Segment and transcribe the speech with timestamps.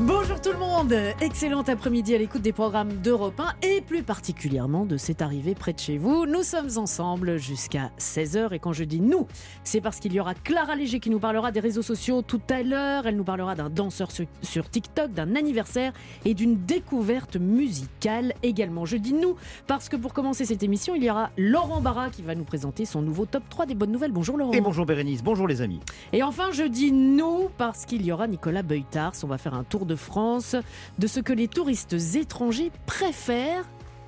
[0.00, 4.86] Bonjour tout le monde, excellent après-midi à l'écoute des programmes d'Europe 1 et plus particulièrement
[4.86, 6.26] de cette arrivée près de chez vous.
[6.26, 9.28] Nous sommes ensemble jusqu'à 16h et quand je dis nous,
[9.62, 12.64] c'est parce qu'il y aura Clara Léger qui nous parlera des réseaux sociaux tout à
[12.64, 13.06] l'heure.
[13.06, 15.92] Elle nous parlera d'un danseur sur, TikTok, d'un anniversaire
[16.24, 18.86] et d'une découverte musicale également.
[18.86, 19.36] Je dis nous
[19.68, 22.84] parce que pour commencer cette émission, il y aura Laurent Barra qui va nous présenter
[22.84, 24.12] son nouveau top 3 des bonnes nouvelles.
[24.12, 24.52] Bonjour Laurent.
[24.54, 25.78] Et bonjour Bérénice, bonjour les amis.
[26.12, 29.12] Et enfin, je dis nous parce qu'il y aura Nicolas Beutars.
[29.22, 30.56] On va faire un tour de France
[30.98, 33.64] de ce que les touristes étrangers préfèrent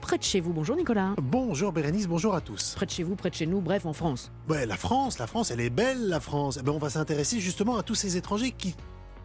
[0.07, 0.53] près de chez vous.
[0.53, 1.15] Bonjour Nicolas.
[1.21, 2.75] Bonjour Bérénice, bonjour à tous.
[2.77, 4.31] Près de chez vous, près de chez nous, bref, en France.
[4.49, 6.59] Ouais, la France, la France, elle est belle, la France.
[6.61, 8.77] Eh ben, on va s'intéresser justement à tous ces étrangers qui.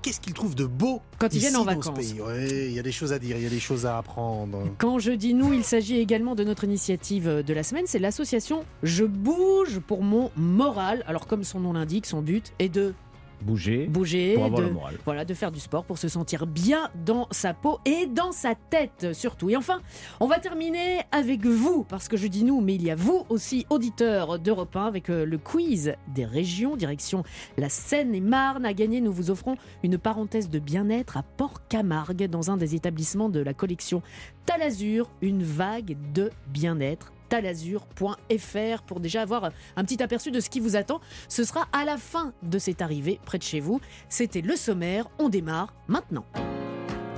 [0.02, 2.14] Qu'est-ce qu'ils trouvent de beau Quand ils viennent en vacances.
[2.14, 4.64] Ouais, il y a des choses à dire, il y a des choses à apprendre.
[4.80, 8.66] Quand je dis nous, il s'agit également de notre initiative de la semaine, c'est l'association
[8.82, 11.04] Je bouge pour mon moral.
[11.06, 12.96] Alors comme son nom l'indique, son but est de
[13.42, 14.96] Bouger bouger, pour avoir de, le moral.
[15.06, 18.56] voilà, de faire du sport pour se sentir bien dans sa peau et dans sa
[18.56, 19.50] tête surtout.
[19.50, 19.82] Et enfin,
[20.20, 23.26] on va terminer avec vous, parce que je dis nous, mais il y a vous
[23.30, 27.24] aussi, auditeurs d'Europe 1, avec euh, le quiz des régions, direction
[27.58, 28.66] la Seine-et-Marne.
[28.66, 33.30] À gagner, nous vous offrons une parenthèse de bien-être à Port-Camargue, dans un des établissements
[33.30, 34.02] de la collection
[34.46, 40.60] Talazur, une vague de bien-être talazur.fr pour déjà avoir un petit aperçu de ce qui
[40.60, 41.00] vous attend.
[41.30, 43.80] Ce sera à la fin de cette arrivée près de chez vous.
[44.10, 46.26] C'était le sommaire, on démarre maintenant.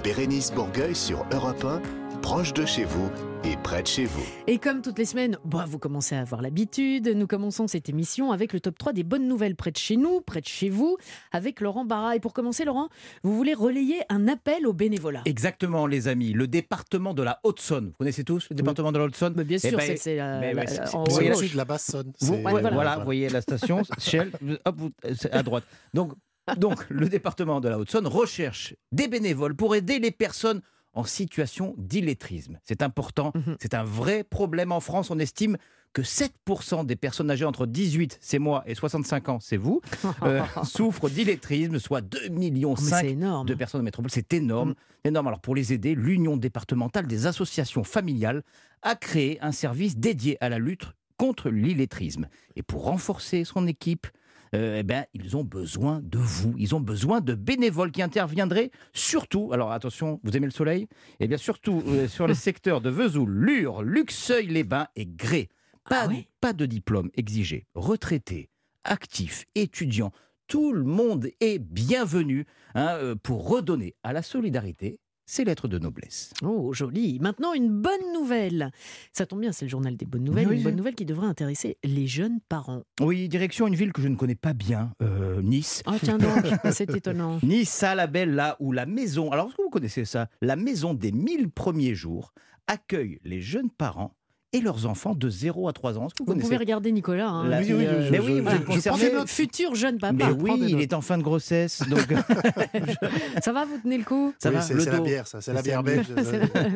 [0.04, 1.82] Bérénice Bourgueil sur Europe 1,
[2.24, 3.12] proche de chez vous
[3.44, 4.24] et près de chez vous.
[4.48, 8.32] Et comme toutes les semaines, bah, vous commencez à avoir l'habitude, nous commençons cette émission
[8.32, 10.98] avec le top 3 des bonnes nouvelles près de chez nous, près de chez vous,
[11.34, 12.16] avec Laurent Barra.
[12.16, 12.88] Et pour commencer, Laurent,
[13.24, 15.22] vous voulez relayer un appel au bénévolat?
[15.26, 17.88] Exactement les amis, le département de la Haute-Saône.
[17.88, 19.34] Vous connaissez tous le département de la Haute-Saône?
[19.36, 22.14] Mais bien Eh sûr, ben, c'est- la- ouais, la- la basse sonne.
[22.22, 22.98] Vous- ouais, voilà, voilà.
[23.00, 24.32] vous voyez la station Shell,
[24.66, 25.66] hop, vous- c'est à droite.
[25.94, 26.14] Donc,
[26.58, 30.62] donc le département de la Haute-Saône recherche des bénévoles pour aider les personnes
[30.94, 32.60] en situation d'illettrisme.
[32.64, 33.56] C'est important, Mhm.
[33.60, 35.10] c'est un vrai problème en France.
[35.12, 35.58] On estime
[35.94, 39.80] que 7% des personnes âgées entre 18, c'est moi, et 65 ans, c'est vous,
[40.24, 44.10] euh, souffrent d'illettrisme, soit 2 millions Oh, de personnes en métropole.
[44.10, 44.72] C'est énorme.
[44.72, 45.08] Mm.
[45.08, 45.28] énorme.
[45.28, 48.44] Alors pour les aider, l'Union départementale des associations familiales
[48.82, 50.86] a créé un service dédié à la lutte
[51.18, 52.28] contre l'illettrisme.
[52.56, 54.08] Et pour renforcer son équipe,
[54.54, 56.54] euh, eh ben, ils ont besoin de vous.
[56.58, 60.88] Ils ont besoin de bénévoles qui interviendraient surtout, alors attention, vous aimez le soleil?
[61.20, 65.50] Eh bien surtout euh, sur les secteurs de Vesoul, Lure, Luxeuil-les-Bains et Grès.
[65.90, 67.66] Pas, Ah oui pas de diplôme exigé.
[67.74, 68.50] Retraités,
[68.84, 70.12] actifs, étudiants,
[70.48, 75.80] tout le monde est bienvenu hein, euh, pour redonner à la solidarité ses lettres de
[75.80, 76.32] noblesse.
[76.42, 77.20] Oh, joli.
[77.20, 78.72] Maintenant, une bonne nouvelle.
[79.12, 80.48] Ça tombe bien, c'est le journal des bonnes nouvelles.
[80.48, 82.84] Oui, une bonne nouvelle qui devrait intéresser les jeunes parents.
[83.02, 85.84] Oui, direction une ville que je ne connais pas bien, euh, Nice.
[85.86, 87.40] Ah, tiens donc, c'est étonnant.
[87.44, 90.30] Nice, à la belle, là où la maison, alors est-ce que vous connaissez ça?
[90.42, 92.34] La maison des 1000 premiers jours
[92.68, 94.16] accueille les jeunes parents
[94.54, 96.08] et leurs enfants de 0 à 3 ans.
[96.08, 97.28] Que vous, pouvez regarder Nicolas.
[97.30, 99.30] hein, La- Oui, oui, euh, je- Mais oui, je- vous notes.
[99.30, 100.14] futur jeune papa.
[100.14, 102.08] Mais oui, il est en fin de grossesse, donc
[103.44, 104.34] Ça va, vous tenez le coup?
[104.40, 105.04] Ça Oui, va, c'est le c'est la dos.
[105.04, 105.42] bière, ça.
[105.42, 106.08] C'est la bière belge.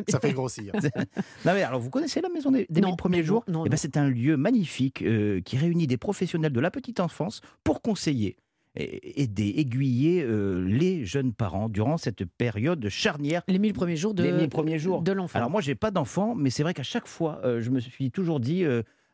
[0.08, 0.72] Ça- fait grossir.
[1.44, 3.44] Non mais alors vous connaissez la maison des, des Non, 1000 premiers non, jours?
[3.48, 3.78] non, Eh ben, non.
[3.80, 8.36] C'est un lieu magnifique euh, qui réunit des professionnels de la petite enfance pour conseiller,
[8.78, 14.22] aider, aiguiller euh, les jeunes parents durant cette période charnière Les 1000 premiers jours de,
[14.22, 15.02] Les 1000 premiers jours.
[15.02, 15.38] de l'enfant.
[15.38, 18.10] Alors moi, j'ai pas d'enfant, mais c'est vrai qu'à chaque fois, euh, je me suis
[18.10, 18.64] toujours dit,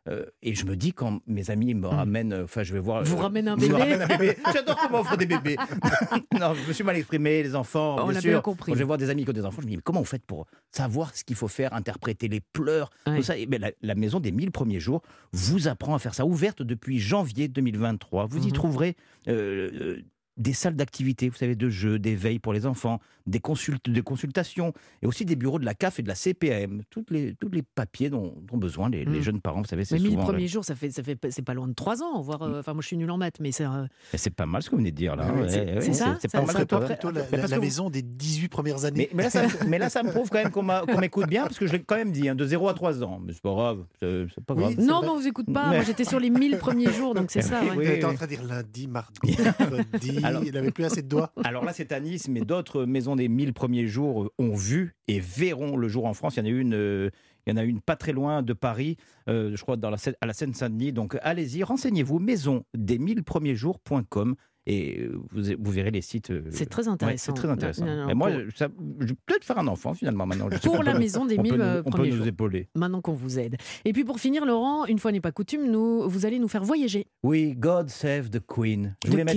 [0.09, 3.03] euh, et je me dis quand mes amis me ramènent, euh, enfin, je vais voir.
[3.05, 4.37] Vous euh, un bébé bébé.
[4.53, 5.57] J'adore comment on offre des bébés.
[6.39, 7.97] non, je me suis mal exprimé, les enfants.
[8.01, 8.31] On bien sûr.
[8.33, 8.73] bien compris.
[8.73, 10.01] Quand je vais voir des amis qui ont des enfants, je me dis, mais comment
[10.01, 13.17] vous faites pour savoir ce qu'il faut faire, interpréter les pleurs, Ouais.
[13.17, 13.37] tout ça?
[13.39, 16.63] Et ben, la, la maison des 1000 premiers jours vous apprend à faire ça, ouverte
[16.63, 18.27] depuis janvier 2023.
[18.27, 18.53] Vous y Mhm.
[18.53, 18.97] trouverez.
[19.29, 19.97] euh,
[20.37, 24.03] des salles d'activité, vous savez, de jeux, des veilles pour les enfants, des, consultes, des
[24.03, 24.73] consultations,
[25.03, 27.63] et aussi des bureaux de la CAF et de la CPAM, tous les, tous les
[27.63, 29.23] papiers dont ont besoin les, les Mm.
[29.23, 29.61] jeunes parents.
[29.63, 30.25] Vous savez, c'est Mais 1000 souvent.
[30.25, 32.21] premiers jours, ça fait, ça fait, c'est pas loin de 3 ans.
[32.21, 33.65] Voire, euh, enfin, moi, je suis nul en maths, mais c'est.
[33.65, 35.33] euh, Et C'est pas mal ce que vous venez de dire là.
[35.33, 38.03] Ouais, c'est- ouais, c'est ça C'est pas mal ça- Plutôt la, la- vous- maison des
[38.03, 39.09] 18 premières années.
[39.13, 41.59] Mais, mais là, ça, mais là, ça me prouve quand même qu'on m'écoute bien, parce
[41.59, 43.21] que je l'ai quand même dit, hein, de 0 à 3 ans.
[43.25, 44.75] Mais c'est pas grave, c'est c'est pas grave.
[44.81, 45.69] Non, mais on vous écoute pas.
[45.69, 47.61] Moi, j'étais sur les 1000 premiers jours, donc c'est ça.
[47.65, 49.37] Il était en train de dire lundi, mardi.
[50.25, 51.33] Alors- Il n'avait plus assez de doigts.
[51.45, 54.95] Alors là, c'est à Nice, mais d'autres maisons des 1000 premiers jours euh, ont vu
[55.09, 56.37] et verront le jour en France.
[56.37, 57.11] Il y en a une, euh,
[57.47, 58.97] il y en a une pas très loin de Paris,
[59.29, 60.93] euh, je crois dans la, Seine- à la Seine-Saint-Denis.
[60.93, 64.35] Donc allez-y, renseignez-vous, maison des 1000 premiers jours.com
[64.67, 66.31] et vous, vous verrez les sites.
[66.31, 67.35] euh, C'est très ouais, intéressant.
[67.37, 67.85] c'est très intéressant.
[67.85, 68.69] Non, non, Et moi, pour- ça-
[69.01, 70.49] je vais peut-être faire un enfant finalement maintenant.
[70.51, 72.17] Je Pour on la peut- maison des on peut mille nous- On peut premiers nous
[72.17, 72.27] jours.
[72.29, 72.69] épauler.
[72.75, 73.59] Maintenant qu'on vous aide.
[73.85, 76.65] Et puis pour finir, Laurent, une fois n'est pas coutume, nous, vous allez nous faire
[76.65, 77.09] voyager.
[77.23, 78.97] Oui, God save the Queen.
[79.05, 79.33] Je The mettre.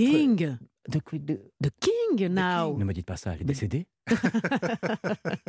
[0.90, 1.24] The Queen.
[1.26, 2.76] the- The King now.
[2.78, 3.86] Ne me dites pas ça, elle est décédée.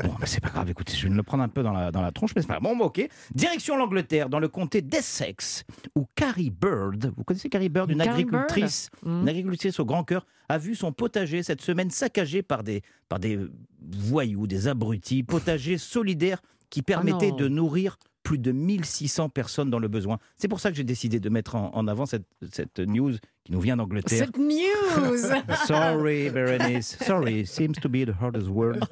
[0.03, 1.91] bon, mais c'est pas grave, écoutez, je vais me le prendre un peu dans la,
[1.91, 2.77] dans la tronche, mais c'est pas grave.
[2.77, 3.07] Bon, ok.
[3.33, 5.63] Direction l'Angleterre, dans le comté d'Essex,
[5.95, 9.21] où Carrie Bird, vous connaissez Carrie Bird, une Carrie agricultrice, Hmm.
[9.21, 13.19] une agricultrice au grand cœur, a vu son potager cette semaine saccagé par des, par
[13.19, 13.39] des
[13.81, 15.24] voyous, des abrutis.
[15.24, 17.36] Potager solidaire qui permettait non.
[17.38, 17.97] de nourrir
[18.30, 20.20] plus de 1600 personnes dans le besoin.
[20.38, 23.52] C'est pour ça que j'ai décidé de mettre en, en avant cette, cette news qui
[23.52, 24.28] nous vient d'Angleterre.
[24.28, 25.18] Cette news
[25.66, 26.96] Sorry, Berenice.
[27.02, 28.81] Sorry, seems to be the hardest word.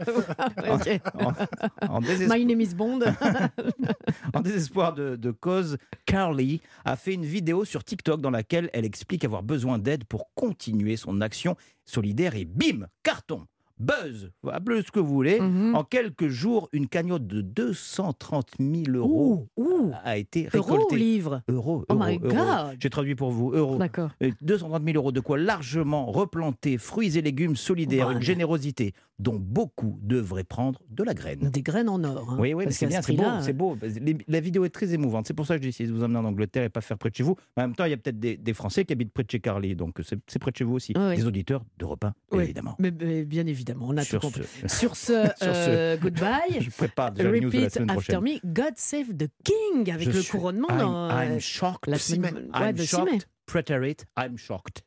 [1.88, 3.02] En, My name is Bond.
[4.34, 8.86] en désespoir de, de cause, Carly a fait une vidéo sur TikTok dans laquelle elle
[8.86, 11.56] explique avoir besoin d'aide pour continuer son action
[11.86, 13.46] solidaire et bim, carton,
[13.80, 15.40] buzz, appelez ce que vous voulez.
[15.40, 15.76] Mhm.
[15.76, 19.92] En quelques jours, une cagnotte de 230 000 euros Ouh, ouh.
[20.04, 20.96] a été ou récoltée.
[20.98, 22.28] livre Euros, Oh euros, my euros.
[22.36, 22.78] God.
[22.80, 23.78] J'ai traduit pour vous, euros.
[23.78, 24.10] D'accord.
[24.22, 28.20] Et 230 000 euros de quoi largement replanter fruits et légumes solidaires, Voilà.
[28.20, 31.50] une générosité dont beaucoup devraient prendre de la graine.
[31.50, 32.32] Des graines en or.
[32.34, 32.38] hein.
[32.40, 33.78] Oui, oui, c'est bien, ce c'est beau, prix-là, c'est beau.
[33.82, 35.26] Les- La vidéo est très émouvante.
[35.28, 37.10] C'est pour ça que j'ai essayé de vous emmener en Angleterre et pas faire près
[37.10, 37.36] de chez vous.
[37.56, 39.32] Mais en même temps, il y a peut-être des, des Français qui habitent près de
[39.32, 40.94] chez Carly, donc c'est près de chez vous aussi.
[40.96, 41.16] Oui.
[41.16, 42.44] Des auditeurs d'Europe 1, bien Oui.
[42.44, 42.76] évidemment.
[42.80, 44.44] Mais, mais bien évidemment, on a Sur tout compris.
[44.66, 46.28] ce- Sur ce, euh, goodbye.
[46.62, 48.40] Je prépare déjà la news de la Repeat semaine after prochaine.
[48.44, 48.54] me.
[48.54, 51.88] God save the king avec Je le suis- couronnement I'm, dans, I'm euh, shocked.
[51.90, 52.36] la semaine.
[52.54, 53.28] Ouais, I'm de shocked.
[53.48, 54.84] Preterite, I'm shocked.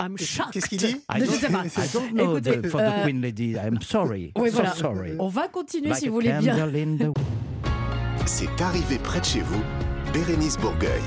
[0.00, 0.52] I'm shocked.
[0.52, 1.64] Qu'est-ce qu'il dit I Je don't, sais pas.
[1.66, 3.52] I don't know Écoutez, the- for euh, the Queen Lady.
[3.56, 4.32] I'm sorry.
[4.36, 4.72] Oui, so voilà.
[4.74, 5.12] sorry.
[5.18, 6.56] On va continuer Like si vous voulez bien.
[6.66, 7.12] the
[8.26, 9.60] C'est arrivé près de chez vous,
[10.12, 11.02] Bérénice Bourgueil.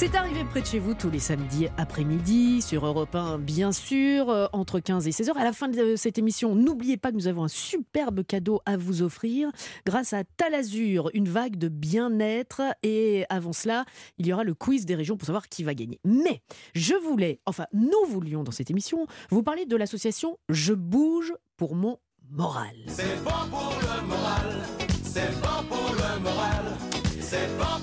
[0.00, 4.30] C'est arrivé près de chez vous tous les samedis après-midi, sur Europe 1, bien sûr,
[4.30, 5.36] euh, entre 15 et 16 heures.
[5.36, 8.78] À la fin de cette émission, n'oubliez pas que nous avons un superbe cadeau à
[8.78, 9.50] vous offrir
[9.84, 12.62] grâce à Talazur, une vague de bien-être.
[12.82, 13.84] Et avant cela,
[14.16, 16.00] il y aura le quiz des régions pour savoir qui va gagner.
[16.06, 16.40] Mais
[16.74, 21.74] je voulais, enfin, nous voulions dans cette émission, vous parler de l'association Je bouge pour
[21.74, 21.98] mon
[22.30, 22.74] moral.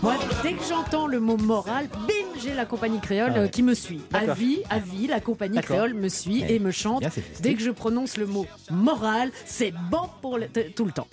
[0.01, 3.49] Moi, dès que j'entends le mot moral, bim, j'ai la compagnie créole Ah ouais.
[3.49, 4.01] qui me suit.
[4.13, 6.53] À vie, à vie, la compagnie créole me suit Ouais.
[6.53, 6.99] et me chante.
[7.01, 7.09] Bien.
[7.41, 11.07] Dès que je prononce le mot moral, c'est bon pour le- tout le temps.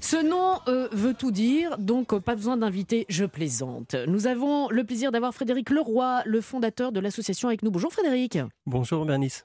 [0.00, 3.94] Ce nom euh, veut tout dire, donc euh, pas besoin d'inviter, je plaisante.
[4.06, 7.70] Nous avons le plaisir d'avoir Frédéric Leroy, le fondateur de l'association avec nous.
[7.70, 8.38] Bonjour Frédéric.
[8.66, 9.44] Bonjour Bernice.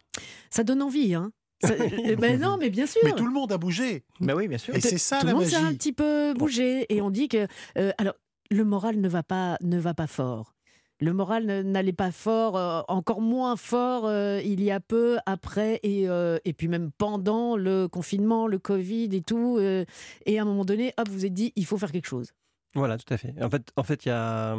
[0.49, 3.01] Ça donne envie, hein Ça- euh, ben non, mais bien sûr.
[3.03, 4.03] Mais tout le monde a bougé.
[4.19, 4.75] Bah oui, bien sûr.
[4.75, 5.77] Et c'est ça tout la le monde s'est un magie.
[5.77, 7.47] petit peu bougé et on dit que
[7.77, 8.13] euh, alors
[8.51, 10.55] le moral ne va pas ne va pas fort.
[11.01, 15.79] Le moral n'allait pas fort, euh, encore moins fort euh, il y a peu, après
[15.81, 19.55] et, euh, et puis même pendant le confinement, le Covid et tout.
[19.59, 19.85] euh,
[20.25, 22.33] et à un moment donné, hop, vous vous êtes dit, il faut faire quelque chose.
[22.75, 23.33] Voilà, tout à fait.
[23.41, 24.57] En fait, en fait, il y a,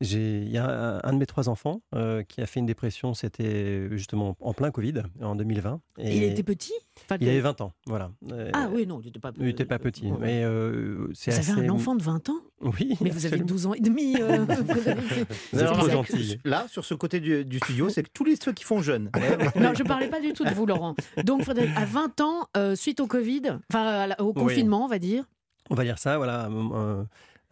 [0.00, 3.14] il y a un, un de mes trois enfants euh, qui a fait une dépression.
[3.14, 5.80] C'était justement en plein Covid en 2020.
[5.98, 6.72] Et il était petit?
[7.04, 8.10] Enfin, Il avait 20 ans, voilà.
[8.32, 10.18] Euh, Ah oui, non, il n'était pas Il n'était pas petit, Ouais.
[10.20, 11.50] mais euh, c'est Vous assez.
[11.52, 12.34] avez un enfant de 20 ans?
[12.60, 12.96] Oui.
[13.00, 13.46] Mais vous avez absolument.
[13.46, 14.16] 12 ans et demi.
[14.20, 14.44] euh.
[15.52, 16.38] Vous êtes trop là, gentil.
[16.44, 19.10] Là, sur ce côté du, du studio, c'est que tous les ceux qui font jeune.
[19.56, 20.94] Non, je parlais pas du tout de vous, Laurent.
[21.24, 24.34] Donc, Frédéric, à 20 ans, euh, suite au Covid, enfin au Oui.
[24.34, 25.24] confinement, on va dire.
[25.70, 26.48] On va dire ça, voilà.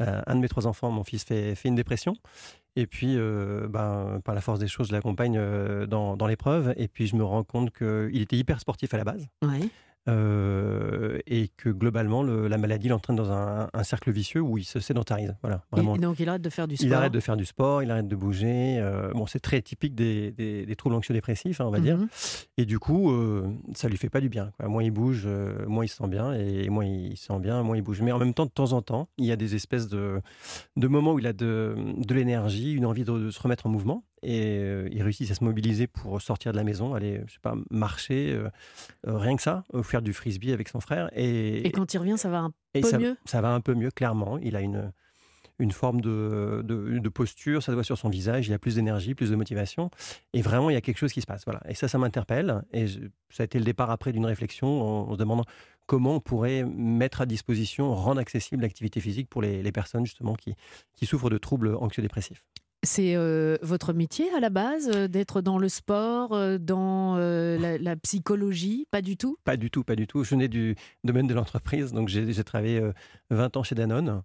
[0.00, 2.14] Euh, un de mes trois enfants, mon fils, fait, fait une dépression.
[2.76, 6.74] Et puis, euh, ben, par la force des choses, je l'accompagne euh, dans, dans l'épreuve.
[6.76, 9.28] Et puis, je me rends compte qu'il était hyper sportif à la base.
[9.42, 9.68] Ouais.
[10.08, 14.64] Euh, et que globalement, le- la maladie l'entraîne dans un, un cercle vicieux où il
[14.64, 15.34] se sédentarise.
[15.42, 15.96] Voilà, vraiment.
[15.96, 16.86] Et donc, il arrête de faire du sport.
[16.88, 18.76] Il arrête de faire du sport, il arrête de bouger.
[18.78, 21.96] euh, bon, c'est très typique des, des- des troubles anxio-dépressifs, hein, on va dire.
[21.98, 22.08] Mhm.
[22.58, 24.50] Et du coup, euh, ça lui fait pas du bien.
[24.58, 24.68] quoi.
[24.68, 26.32] Moins il bouge, euh, moins il se sent bien.
[26.34, 28.00] Et moins il se sent bien, moins il bouge.
[28.02, 30.20] Mais en même temps, de temps en temps, il y a des espèces de,
[30.76, 33.70] de moments où il a de, de l'énergie, une envie de, de se remettre en
[33.70, 34.04] mouvement.
[34.24, 37.38] Et euh, il réussit à se mobiliser pour sortir de la maison, aller, je sais
[37.42, 38.48] pas, marcher, euh,
[39.06, 41.10] euh, rien que ça, faire du frisbee avec son frère.
[41.14, 43.16] Et, Et quand il revient, ça va un et peu ça, mieux?
[43.26, 44.38] ça va un peu mieux, clairement.
[44.38, 44.92] Il a une,
[45.58, 48.76] une forme de, de, de posture, ça se voit sur son visage, il a plus
[48.76, 49.90] d'énergie, plus de motivation.
[50.32, 51.44] Et vraiment, il y a quelque chose qui se passe.
[51.44, 51.60] Voilà.
[51.68, 52.62] Et ça, ça m'interpelle.
[52.72, 53.00] Et je-
[53.30, 55.44] ça a été le départ après d'une réflexion en, en se demandant
[55.86, 60.34] comment on pourrait mettre à disposition, rendre accessible l'activité physique pour les, les personnes justement
[60.34, 60.54] qui,
[60.96, 62.42] qui souffrent de troubles anxio-dépressifs.
[62.84, 67.78] C'est euh, votre métier à la base, euh, d'être dans le sport, euh, dans la,
[67.78, 69.36] la psychologie Pas du tout?
[69.44, 70.24] Pas du tout, pas du tout.
[70.24, 72.92] Je venais du domaine de l'entreprise, donc j'ai travaillé euh,
[73.30, 74.22] 20 ans chez Danone.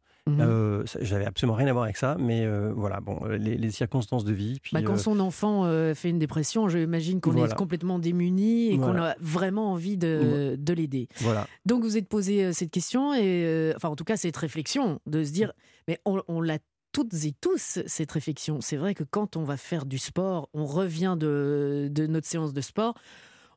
[0.86, 4.34] Ça- J'avais absolument rien à voir avec ça, mais voilà, bon, les, les circonstances de
[4.34, 4.60] vie.
[4.62, 5.64] Puis, Bah, quand son enfant
[5.96, 10.74] fait une dépression, j'imagine qu'on est complètement démuni et qu'on a vraiment envie de, de
[10.74, 11.08] l'aider.
[11.22, 11.48] voilà.
[11.66, 15.32] Donc vous êtes posé cette question, et enfin en tout cas cette réflexion, de se
[15.32, 15.52] dire,
[15.88, 16.60] mais on, on l'a
[16.92, 18.62] toutes et tous, cette réflexion.
[18.62, 22.54] C'est vrai que quand on va faire du sport, on revient de, de notre séance
[22.54, 22.96] de sport,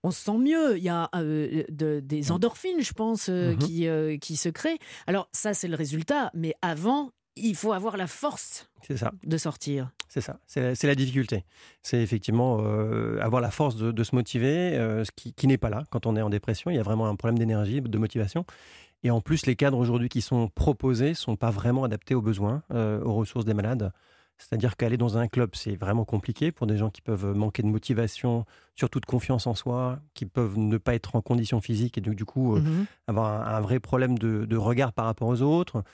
[0.03, 0.77] on se sent mieux.
[0.79, 3.59] Il y a euh, de- des endorphines, je pense, euh, Mhm.
[3.59, 4.79] qui, euh, qui se créent.
[5.07, 9.13] Alors ça, c'est le résultat, mais avant, il faut avoir la force ça.
[9.25, 9.91] de sortir.
[10.09, 11.45] C'est ça, c'est la, difficulté.
[11.83, 15.57] C'est effectivement euh, avoir la force de, de se motiver, euh, ce qui, qui n'est
[15.57, 16.71] pas là quand on est en dépression.
[16.71, 18.45] Il y a vraiment un problème d'énergie, de motivation.
[19.05, 22.23] Et en plus, les cadres aujourd'hui qui sont proposés ne sont pas vraiment adaptés aux
[22.23, 23.93] besoins, euh, aux ressources des malades.
[24.39, 27.69] C'est-à-dire qu'aller dans un club, c'est vraiment compliqué pour des gens qui peuvent manquer de
[27.69, 28.45] motivation,
[28.75, 32.15] surtout de confiance en soi, qui peuvent ne pas être en condition physique et donc
[32.15, 32.87] du coup euh, Mhm.
[33.07, 35.85] avoir un, un vrai problème de, de regard par rapport aux autres.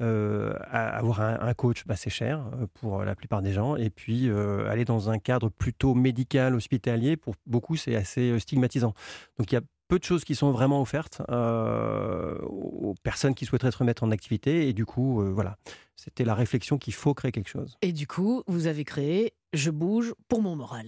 [0.00, 2.44] Euh, avoir un, un coach, bah, c'est cher
[2.74, 3.74] pour la plupart des gens.
[3.76, 8.94] Et puis euh, aller dans un cadre plutôt médical, hospitalier, pour beaucoup, c'est assez stigmatisant.
[9.38, 13.46] Donc il y a peu de choses qui sont vraiment offertes euh, aux personnes qui
[13.46, 14.68] souhaiteraient se remettre en activité.
[14.68, 15.56] Et du coup, euh, voilà,
[15.96, 17.76] c'était la réflexion qu'il faut créer quelque chose.
[17.82, 20.86] Et du coup, vous avez créé Je bouge pour mon moral.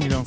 [0.00, 0.24] Il en-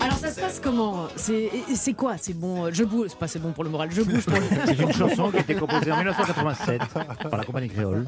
[0.00, 1.06] Alors ça se passe comment?
[1.16, 2.16] C'est c'est quoi?
[2.18, 3.08] C'est bon euh, Je bouge.
[3.10, 3.90] C'est pas c'est bon pour le moral.
[3.92, 4.42] Je bouge pour le.
[4.66, 6.82] C'est une chanson qui a été composée en 1987
[7.30, 8.04] par la compagnie créole.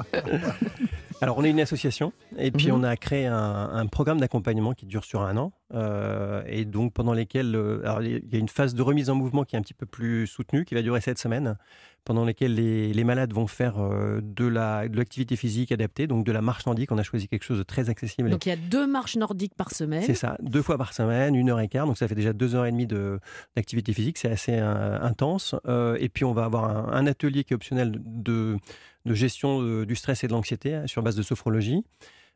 [1.21, 2.79] Alors, on est une association et puis Mhm.
[2.79, 6.93] on a créé un, un programme d'accompagnement qui dure sur un an euh, et donc
[6.93, 9.59] pendant lesquels euh, alors, il y a une phase de remise en mouvement qui est
[9.59, 11.57] un petit peu plus soutenue, qui va durer sept semaines,
[12.05, 16.25] pendant lesquelles les, les malades vont faire euh, de la de l'activité physique adaptée, donc
[16.25, 16.91] de la marche nordique.
[16.91, 18.29] On a choisi quelque chose de très accessible.
[18.29, 20.03] Donc il y a deux marches nordiques par semaine.
[20.03, 22.55] C'est ça, deux fois par semaine, une heure et quart, donc ça fait déjà deux
[22.55, 23.19] heures et demie de-
[23.55, 25.55] d'activité physique, c'est assez euh, intense.
[25.67, 28.57] Euh, et puis on va avoir un, un atelier qui est optionnel de,
[29.05, 31.83] de gestion du stress et de l'anxiété hein, sur base de sophrologie.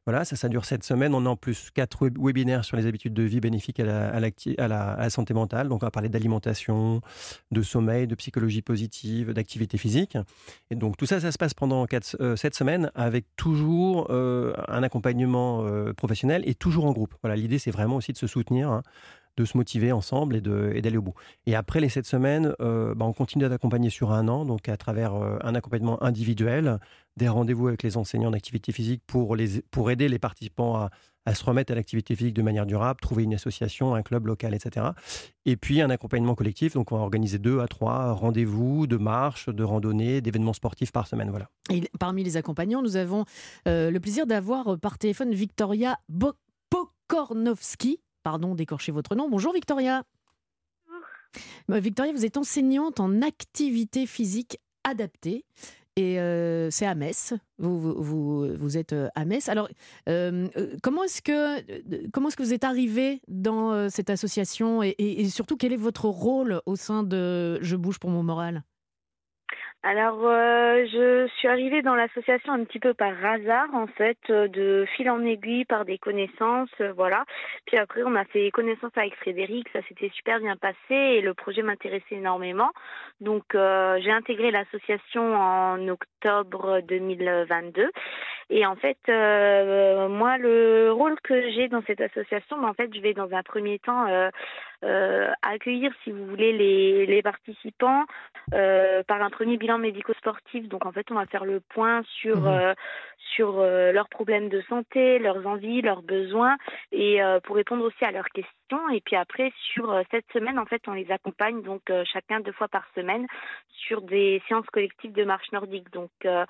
[0.07, 1.13] Voilà, ça, ça dure sept semaines.
[1.13, 5.09] On a en plus quatre web- webinaires sur les habitudes de vie bénéfiques à la,
[5.09, 5.67] santé mentale.
[5.67, 7.01] Donc on va parler d'alimentation,
[7.51, 10.17] de sommeil, de psychologie positive, d'activité physique.
[10.71, 14.53] Et donc tout ça, ça se passe pendant quatre, euh, sept semaines avec toujours euh,
[14.69, 17.13] un accompagnement euh, professionnel et toujours en groupe.
[17.21, 18.83] Voilà, l'idée c'est vraiment aussi de se soutenir, hein,
[19.37, 20.41] de se motiver ensemble et
[20.81, 21.13] d'aller au bout.
[21.45, 24.77] Et après les sept semaines, euh, bah, on continue d'accompagner sur un an, donc à
[24.77, 26.79] travers euh, un accompagnement individuel,
[27.15, 30.89] des rendez-vous avec les enseignants d'activité physique pour, les, pour aider les participants à,
[31.27, 34.55] à se remettre à l'activité physique de manière durable, trouver une association, un club local,
[34.55, 34.87] etc.
[35.45, 39.49] Et puis un accompagnement collectif, donc on va organiser deux à trois rendez-vous de marche,
[39.49, 41.29] de randonnée, d'événements sportifs par semaine.
[41.29, 41.49] Voilà.
[41.69, 43.25] Et parmi les accompagnants, nous avons
[43.67, 45.99] euh, le plaisir d'avoir par téléphone Victoria
[46.69, 47.99] Pokornowski.
[48.27, 49.29] Pardon d'écorcher votre nom.
[49.29, 50.03] Bonjour Victoria.
[51.71, 55.45] Euh, Victoria, vous êtes enseignante en activité physique adaptée.
[55.95, 57.35] Et euh, c'est à Metz.
[57.57, 57.79] Vous,
[58.59, 59.47] vous, êtes euh, à Metz.
[59.47, 59.69] Alors,
[60.09, 60.49] euh,
[60.83, 65.55] comment est-ce que comment est-ce que vous êtes arrivé dans cette association et- et surtout
[65.55, 68.61] quel est votre rôle au sein de Je bouge pour mon moral?
[69.83, 74.47] Alors, euh, je suis arrivée dans l'association un petit peu par hasard, en fait, euh,
[74.47, 77.23] de fil en aiguille, par des connaissances, euh, voilà.
[77.67, 81.33] Puis après, on a fait connaissance avec Frédéric, ça s'était super bien passé et le
[81.35, 82.71] projet m'intéressait énormément.
[83.21, 87.91] Donc, euh, j'ai intégré l'association en octobre 2022.
[88.49, 93.01] Et en fait, moi, le rôle que j'ai dans cette association, ben, en fait, je
[93.01, 94.07] vais dans un premier temps
[94.83, 98.05] euh, accueillir, si vous voulez, les, les participants
[98.53, 100.67] euh, par un premier bilan médico-sportif.
[100.69, 102.47] Donc en fait, on va faire le point sur Mhm.
[102.47, 102.73] euh,
[103.35, 106.57] sur euh, leurs problèmes de santé, leurs envies, leurs besoins,
[106.91, 108.89] et euh, pour répondre aussi à leurs questions.
[108.89, 112.39] Et puis après, sur euh, cette semaine, en fait, on les accompagne donc euh, chacun
[112.39, 113.27] deux fois par semaine
[113.69, 115.91] sur des séances collectives de marche nordique.
[115.91, 116.45] Donc euh,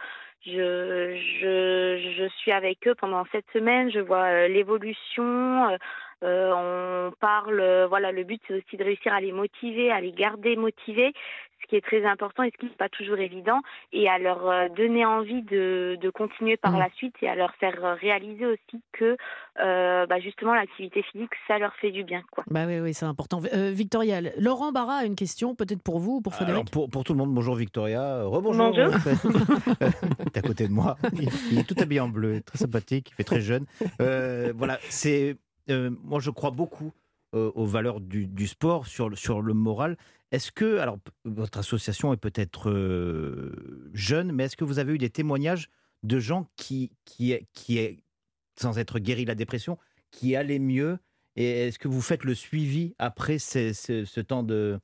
[0.46, 3.92] je, je je suis avec eux pendant cette semaine.
[3.92, 5.70] Je vois euh, l'évolution.
[5.70, 5.78] euh,
[6.24, 10.12] euh, on parle, voilà, le but c'est aussi de réussir à les motiver, à les
[10.12, 11.14] garder motivés,
[11.68, 13.60] ce qui est très important et ce qui n'est pas toujours évident,
[13.92, 16.80] et à leur euh, donner envie de, de continuer par Mhm.
[16.80, 19.18] la suite et à leur faire réaliser aussi que
[19.60, 22.22] euh, bah, justement l'activité physique, ça leur fait du bien.
[22.32, 22.46] Quoi.
[22.50, 23.42] Bah oui, oui, c'est important.
[23.54, 26.90] Euh, Victoria, Laurent Barra a une question, peut-être pour vous ou pour Alors, Frédéric pour,
[26.90, 28.24] pour tout le monde, bonjour Victoria.
[28.24, 28.72] Rebonjour.
[28.72, 28.94] Bonjour.
[30.34, 30.96] T'es à côté de moi.
[31.14, 33.66] Il, il est tout habillé en bleu, très sympathique, il fait très jeune.
[34.02, 35.36] Euh, voilà, c'est.
[35.70, 36.92] euh, moi, je crois beaucoup
[37.36, 39.98] euh, aux valeurs du, du sport sur, le- sur le moral.
[40.32, 44.98] Est-ce que, alors, votre association est peut-être euh, jeune, mais est-ce que vous avez eu
[44.98, 45.70] des témoignages
[46.04, 47.98] de gens qui, qui, qui est,
[48.60, 49.78] sans être guéris de la dépression,
[50.12, 51.00] qui allaient mieux?
[51.36, 54.80] Et est-ce que vous faites le suivi après ce, temps de...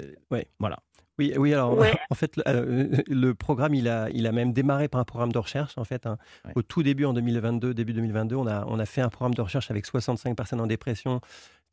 [0.00, 0.48] euh, Ouais.
[0.58, 0.80] Voilà.
[1.18, 1.54] Oui, oui.
[1.54, 1.94] Alors, Ouais.
[2.10, 5.30] en fait, le, euh, le programme, il a, il a même démarré par un programme
[5.32, 5.78] de recherche.
[5.78, 6.18] En fait, hein.
[6.44, 6.52] Ouais.
[6.56, 9.40] au tout début, en 2022, début 2022, on a, on a fait un programme de
[9.42, 11.20] recherche avec 65 personnes en dépression.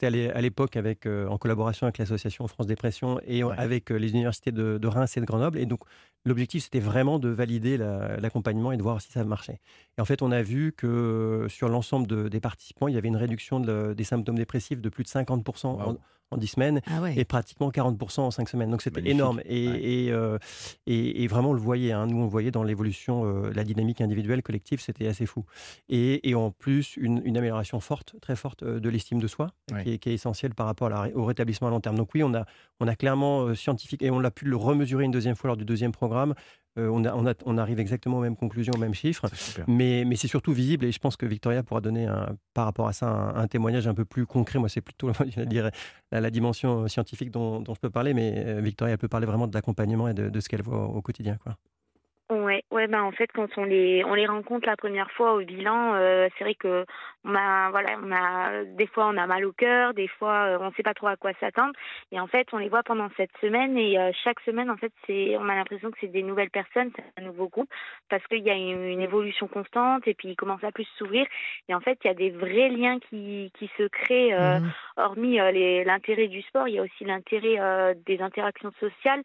[0.01, 3.53] C'était à l'é- à l'époque avec, euh, en collaboration avec l'association France Dépression et Ouais.
[3.55, 5.59] avec euh, les universités de, de Reims et de Grenoble.
[5.59, 5.81] Et donc,
[6.25, 9.59] l'objectif, c'était vraiment de valider la- l'accompagnement et de voir si ça marchait.
[9.97, 13.07] Et en fait, on a vu que sur l'ensemble de- des participants, il y avait
[13.07, 15.97] une réduction de- des symptômes dépressifs de plus de 50% en,
[16.33, 17.13] en 10 semaines Ah ouais.
[17.17, 18.71] et pratiquement 40% en 5 semaines.
[18.71, 19.41] Donc c'était énorme.
[19.45, 19.83] Et, Ouais.
[19.83, 20.37] et, euh,
[20.87, 21.91] et- et vraiment, on le voyait.
[21.91, 22.07] hein.
[22.07, 25.43] Nous, on le voyait dans l'évolution, euh, la dynamique individuelle, collective, c'était assez fou.
[25.89, 29.47] Et, et en plus, une, une amélioration forte, très forte euh, de l'estime de soi,
[29.73, 29.83] Ouais.
[29.83, 31.97] qui, est, qui est essentielle par rapport à la ré- au rétablissement à long terme.
[31.97, 32.45] Donc oui, on a,
[32.79, 35.57] on a clairement euh, scientifique, et on l'a pu le remesurer une deuxième fois lors
[35.57, 36.10] du deuxième programme.
[36.79, 39.27] Euh, on, a, on, a- on arrive exactement aux mêmes conclusions, aux mêmes chiffres.
[39.67, 42.87] Mais, mais c'est surtout visible et je pense que Victoria pourra donner un- par rapport
[42.87, 44.57] à ça un, un témoignage un peu plus concret.
[44.57, 45.71] Moi, c'est plutôt je dirais,
[46.13, 49.25] la, la dimension scientifique dont, dont je peux parler, mais euh, Victoria, elle peut parler
[49.27, 51.37] vraiment de l'accompagnement et de, de ce qu'elle voit au, au quotidien.
[51.43, 51.55] Quoi.
[52.81, 55.93] Ouais, ben en fait quand on les on les rencontre la première fois au bilan,
[55.93, 56.83] euh, c'est vrai que
[57.23, 60.57] on a voilà, on a des fois on a mal au cœur, des fois euh,
[60.59, 61.73] on sait pas trop à quoi s'attendre
[62.11, 64.91] et en fait on les voit pendant cette semaine et euh, chaque semaine en fait
[65.05, 67.69] c'est on a l'impression que c'est des nouvelles personnes, c'est un nouveau groupe
[68.09, 71.27] parce qu'il y a une, une évolution constante et puis ils commencent à plus s'ouvrir
[71.69, 74.71] et en fait il y a des vrais liens qui qui se créent euh, Mhm.
[74.97, 79.21] hormis les- l'intérêt du sport, il y a aussi l'intérêt des interactions sociales.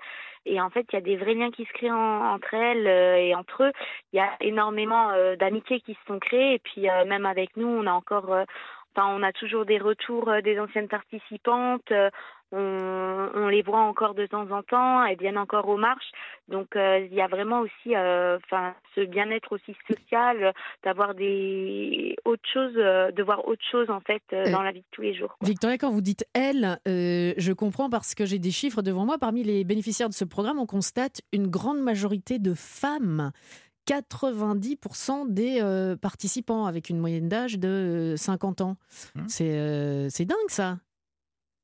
[0.46, 2.86] Et en fait, il y a des vrais liens qui se créent en- entre elles
[2.86, 3.72] euh, et entre eux.
[4.12, 6.54] Il y a énormément euh, d'amitiés qui se sont créées.
[6.54, 8.30] Et puis, euh, même avec nous, on a encore,
[8.96, 11.92] enfin, on a toujours des retours des anciennes participantes.
[12.52, 15.04] On, on les voit encore de temps en temps.
[15.04, 16.10] Elles viennent encore aux marches.
[16.48, 20.52] Donc, euh, il y a vraiment aussi, euh, enfin, ce bien-être aussi social,
[20.84, 24.72] d'avoir des autres choses, euh, de voir autre chose en fait euh, Euh, dans la
[24.72, 25.36] vie de tous les jours.
[25.38, 25.48] quoi.
[25.48, 29.18] Victoria, quand vous dites elle, euh, je comprends parce que j'ai des chiffres devant moi.
[29.18, 33.32] Parmi les bénéficiaires de ce programme, on constate une grande majorité de femmes.
[33.88, 38.76] 90% des euh, participants avec une moyenne d'âge de euh, 50 ans.
[39.14, 39.20] Mmh.
[39.28, 40.78] C'est euh, c'est dingue ça.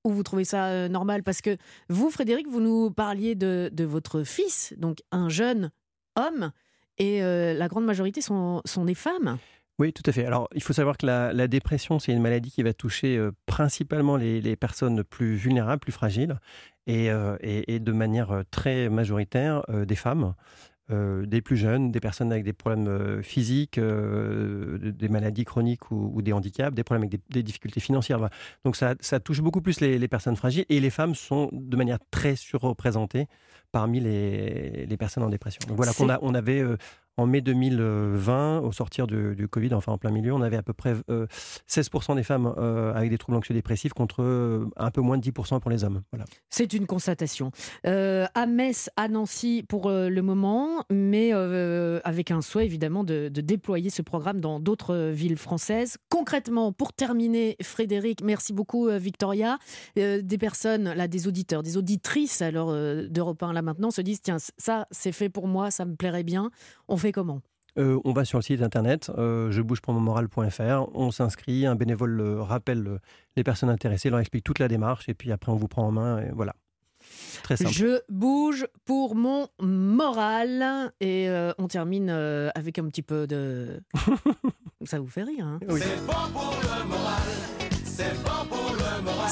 [0.04, 1.22] Ou vous trouvez ça euh, normal?
[1.22, 1.56] Parce que
[1.88, 5.70] vous, Frédéric, vous nous parliez de, de votre fils, donc un jeune
[6.16, 6.50] homme,
[6.98, 9.38] et euh, la grande majorité sont, sont des femmes.
[9.78, 10.26] Oui, tout à fait.
[10.26, 13.32] Alors, il faut savoir que la, la dépression, c'est une maladie qui va toucher euh,
[13.46, 16.38] principalement les, les personnes plus vulnérables, plus fragiles,
[16.86, 17.06] et,
[17.40, 20.34] et- et de manière très majoritaire des femmes.
[20.92, 25.44] Euh, des plus jeunes, des personnes avec des problèmes euh, physiques, euh, de- des maladies
[25.44, 28.18] chroniques ou, ou des handicaps, des problèmes avec des, des difficultés financières.
[28.18, 28.32] Voilà.
[28.64, 31.76] Donc ça, ça touche beaucoup plus les, les personnes fragiles et les femmes sont de
[31.76, 33.26] manière très surreprésentées
[33.72, 35.60] parmi les, les personnes en dépression.
[35.66, 36.62] Donc voilà qu'on a, on avait
[37.16, 40.72] en mai 2020, au sortir du, Covid, enfin en plein milieu, on avait à peu
[40.72, 41.26] près euh,
[41.68, 45.60] 16% des femmes euh, avec des troubles anxio-dépressifs contre euh, un peu moins de 10%
[45.60, 46.02] pour les hommes.
[46.10, 46.24] Voilà.
[46.48, 47.50] C'est une constatation.
[47.86, 53.90] Euh, à Metz, à Nancy pour le moment, mais avec un souhait évidemment de, déployer
[53.90, 55.98] ce programme dans d'autres villes françaises.
[56.08, 59.58] Concrètement, pour terminer, Frédéric, merci beaucoup Victoria.
[59.96, 64.36] Des personnes, là, des auditeurs, des auditrices alors d'Europe 1 là maintenant se disent tiens
[64.58, 66.50] ça c'est fait pour moi, ça me plairait bien.
[67.02, 67.42] Fait comment?
[67.78, 71.64] Euh, on va sur le site internet, euh, je bouge pour mon moral.fr, on s'inscrit,
[71.64, 72.98] un bénévole euh, rappelle euh,
[73.34, 75.90] les personnes intéressées, leur explique toute la démarche et puis après on vous prend en
[75.90, 76.54] main et voilà.
[77.42, 77.72] Très simple.
[77.72, 83.82] Je bouge pour mon moral et euh, on termine euh, avec un petit peu de.
[84.84, 85.58] Ça vous fait rire, hein?
[85.68, 85.80] Oui.
[85.80, 86.06] C'est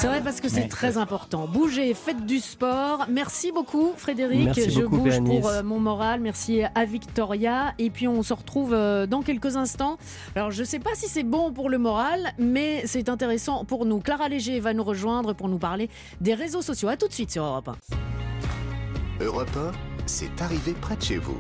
[0.07, 1.47] vrai parce que c'est très important.
[1.47, 3.07] Bougez, faites du sport.
[3.09, 4.45] Merci beaucoup Frédéric.
[4.45, 6.21] Merci Je beaucoup, bouge pour euh, mon moral.
[6.21, 7.75] Merci à Victoria.
[7.79, 9.99] Et puis on se retrouve euh, dans quelques instants.
[10.35, 13.85] Alors je ne sais pas si c'est bon pour le moral, mais c'est intéressant pour
[13.85, 14.01] nous.
[14.01, 16.89] Clara Léger va nous rejoindre pour nous parler des réseaux sociaux.
[16.89, 19.25] À tout de suite sur Europe 1.
[19.25, 19.73] Europe 1,
[20.07, 21.39] c'est arrivé près de chez vous.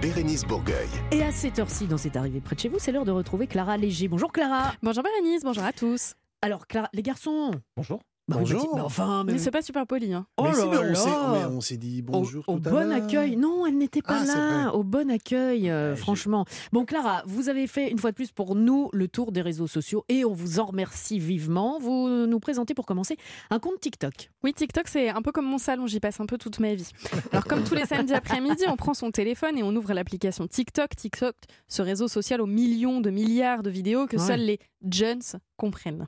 [0.00, 0.88] Bérénice Bourgueil.
[1.12, 3.46] Et à cette heure-ci, dans cette arrivée près de chez vous, c'est l'heure de retrouver
[3.46, 4.08] Clara Léger.
[4.08, 4.72] Bonjour Clara.
[4.82, 6.14] Bonjour Bérénice, bonjour à tous.
[6.42, 7.50] Alors Clara, les garçons.
[7.76, 8.00] Bonjour.
[8.28, 8.78] Bah, Bonjour.
[8.84, 10.12] enfin, mais- Mais c'est pas super poli.
[10.14, 10.24] Hein.
[10.36, 10.94] Oh mais si, là mais on là.
[10.94, 13.34] s'est- mais on s'est dit Au- bonjour au, tout à bon accueil.
[13.36, 14.70] Non, elle n'était pas Ah, là.
[14.74, 16.44] Au bon accueil, euh, Ouais, franchement.
[16.70, 19.66] Bon, Clara, vous avez fait une fois de plus pour nous le tour des réseaux
[19.66, 21.80] sociaux et on vous en remercie vivement.
[21.80, 23.16] Vous nous présentez pour commencer
[23.50, 24.30] un compte TikTok.
[24.44, 26.88] Oui, TikTok, c'est un peu comme mon salon, j'y passe un peu toute ma vie.
[27.32, 30.94] Alors, comme tous les samedis après-midi, on prend son téléphone et on ouvre l'application TikTok.
[30.94, 31.34] TikTok,
[31.66, 34.22] ce réseau social aux millions de milliards de vidéos que Ouais.
[34.24, 35.20] seuls les Jones
[35.56, 36.06] comprennent.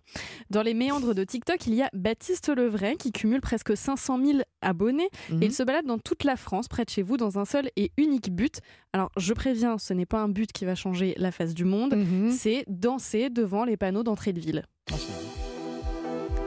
[0.51, 4.39] Dans les méandres de TikTok, il y a Baptiste Levray qui cumule presque 500 000
[4.61, 5.43] abonnés Mhm.
[5.43, 7.71] et il se balade dans toute la France, près de chez vous, dans un seul
[7.77, 8.61] et unique but.
[8.93, 11.95] Alors, je préviens, ce n'est pas un but qui va changer la face du monde,
[11.97, 12.31] Mhm.
[12.31, 14.65] c'est danser devant les panneaux d'entrée de ville.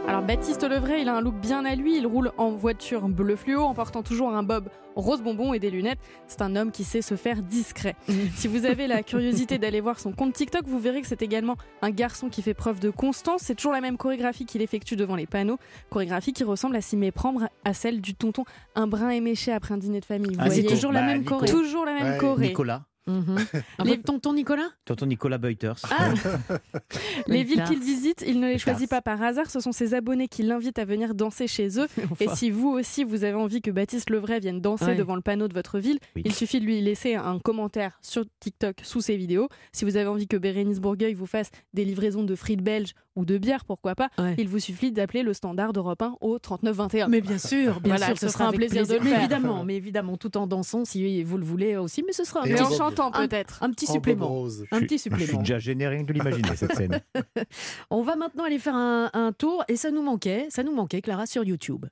[0.07, 3.35] Alors Baptiste Levray, il a un look bien à lui, il roule en voiture bleu
[3.35, 5.97] fluo en portant toujours un bob rose bonbon et des lunettes.
[6.27, 7.95] C'est un homme qui sait se faire discret.
[8.35, 11.57] Si vous avez la curiosité d'aller voir son compte TikTok, vous verrez que c'est également
[11.81, 13.41] un garçon qui fait preuve de constance.
[13.41, 15.57] C'est toujours la même chorégraphie qu'il effectue devant les panneaux,
[15.89, 19.77] chorégraphie qui ressemble à s'y méprendre à celle du tonton un brin éméché après un
[19.77, 20.31] dîner de famille.
[20.35, 21.33] Vous Ah, c'est voyez toujours la Bah, même Nico.
[21.35, 21.47] choré.
[21.47, 22.47] Toujours la même Ouais, choré.
[22.49, 23.37] Nicolas, Mhm.
[23.85, 25.77] Les- tonton Nicolas tonton Nicolas Beuters.
[25.91, 26.11] Ah
[27.27, 30.27] Les villes qu'il visite, il ne les choisit pas par hasard, ce sont ses abonnés
[30.27, 31.87] qui l'invitent à venir danser chez eux.
[32.19, 34.95] Et si vous aussi vous avez envie que Baptiste Levray vienne danser Ouais.
[34.95, 36.21] devant le panneau de votre ville, Oui.
[36.25, 39.49] il suffit de lui laisser un commentaire sur TikTok sous ses vidéos.
[39.71, 43.25] Si vous avez envie que Bérénice Bourgueil vous fasse des livraisons de frites belges ou
[43.25, 44.35] de bière, pourquoi pas, Ouais.
[44.37, 47.07] il vous suffit d'appeler le standard d'Europe 1 au 3921.
[47.07, 49.19] Mais bien sûr, bien Voilà, sûr, ce ce sera un plaisir de le mais faire.
[49.19, 52.43] évidemment, mais évidemment, tout en dansant si vous le voulez aussi, mais ce sera un
[52.43, 53.61] Et Mais en chantant un- peut-être.
[53.63, 54.27] un petit En supplément.
[54.27, 54.65] rose.
[54.71, 55.39] Un petit Je suis supplément.
[55.39, 56.99] déjà gêné rien que de l'imaginer cette scène.
[57.89, 61.01] On va maintenant aller faire un, un tour et ça nous manquait, ça nous manquait
[61.01, 61.85] Clara sur YouTube.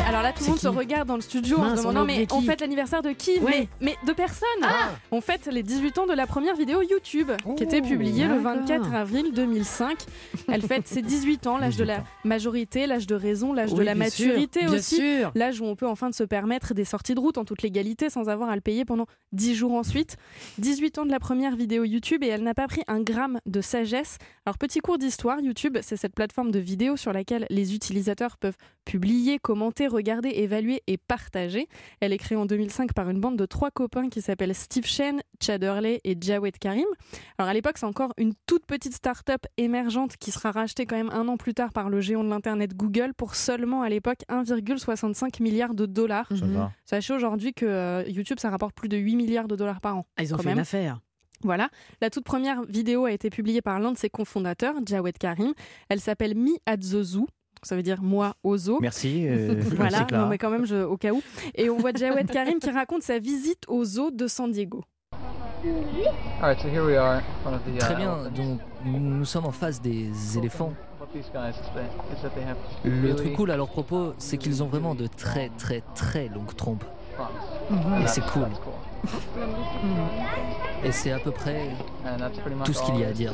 [0.00, 2.26] Alors là, tout le monde se regarde dans le studio en se on demandant mais
[2.32, 3.68] on fête l'anniversaire de qui Ouais.
[3.80, 4.46] mais, mais de personne
[5.10, 8.36] On fête les 18 ans de la première vidéo YouTube qui était Oh, publiée le
[8.36, 8.54] d'accord.
[8.56, 9.98] 24 avril 2005.
[10.48, 12.08] Elle fête ses 18 ans, l'âge de la 18 ans.
[12.24, 14.96] majorité, l'âge de raison, l'âge de la sûr, maturité bien aussi.
[14.96, 15.32] sûr.
[15.34, 18.28] L'âge où on peut enfin se permettre des sorties de route en toute légalité sans
[18.28, 20.16] avoir à le payer pendant 10 jours ensuite.
[20.58, 23.60] 18 ans de la première vidéo YouTube et elle n'a pas pris un gramme de
[23.60, 24.18] sagesse.
[24.44, 28.56] Alors petit cours d'histoire, YouTube, c'est cette plateforme de vidéos sur laquelle les utilisateurs peuvent
[28.86, 31.68] publier, commenter, regarder, évaluer et partager.
[32.00, 35.20] Elle est créée en 2005 par une bande de trois copains qui s'appellent Steve Shen,
[35.42, 36.86] Chad Hurley et Jawed Karim.
[37.36, 41.10] Alors à l'époque, c'est encore une toute petite start-up émergente qui sera rachetée quand même
[41.10, 45.42] un an plus tard par le géant de l'internet Google pour seulement à l'époque 1,65
[45.42, 46.28] milliard de dollars.
[46.30, 46.72] Ça va.
[46.84, 50.06] Sachez aujourd'hui que euh, YouTube, ça rapporte plus de 8 milliards de dollars par an.
[50.16, 50.58] Ah, Ils ont quand fait même.
[50.58, 51.00] une affaire.
[51.42, 51.68] Voilà.
[52.00, 55.52] La toute première vidéo a été publiée par l'un de ses cofondateurs, Jawed Karim.
[55.90, 57.26] Elle s'appelle Me at the Zoo.
[57.66, 58.78] Ça veut dire moi au zoo.
[58.80, 59.26] Merci.
[59.28, 61.20] euh, Voilà, non, mais quand même, je- au cas où.
[61.56, 64.84] Et on voit Jawed Karim qui raconte sa visite au zoo de San Diego.
[66.40, 69.46] Alright, so here we are in front of the, uh, Très bien, donc nous sommes
[69.46, 70.72] en face des éléphants.
[71.00, 74.14] What these guys is that, is that they have Le truc cool à leur propos,
[74.18, 76.84] c'est qu'ils ont vraiment de très très très longues trompes.
[77.70, 77.78] Mhm.
[77.94, 78.46] And Et c'est cool.
[80.84, 81.68] Et c'est à peu près
[82.64, 83.32] Tout ce qu'il y a à dire.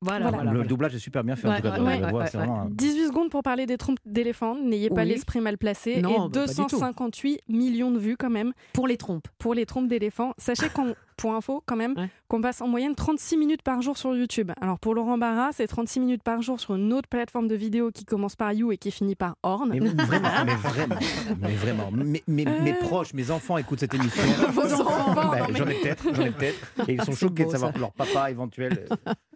[0.00, 0.64] Voilà, le voilà.
[0.64, 1.70] doublage est super bien fait en Ouais, tout cas.
[1.74, 2.44] ouais, de ouais, la voix, ouais, c'est ouais.
[2.44, 4.56] vraiment un- 18 secondes pour parler des trompes d'éléphants.
[4.56, 5.08] N'ayez pas Oui.
[5.10, 6.00] l'esprit mal placé.
[6.02, 6.66] Non, et bah, pas du tout.
[6.66, 9.28] 258 millions de vues quand même Pour les trompes.
[9.38, 10.32] pour les trompes d'éléphants.
[10.38, 12.08] Sachez qu'on, pour info quand même, Ouais.
[12.28, 14.50] qu'on passe en moyenne 36 minutes par jour sur YouTube.
[14.60, 17.90] Alors pour Laurent Barra, c'est 36 minutes par jour sur une autre plateforme de vidéo
[17.92, 19.70] qui commence par You et qui finit par Horn.
[19.70, 20.96] Mais vraiment, mais vraiment,
[21.40, 21.90] mais vraiment.
[21.92, 24.22] Mes, mes- mes proches, mes enfants écoutent cette émission.
[24.50, 26.88] Vos enfants, non, mais- J'en ai peut-être, j'en ai peut-être.
[26.88, 27.74] Et ils sont C'est choqués beau, de savoir ça.
[27.74, 28.86] que leur papa éventuel.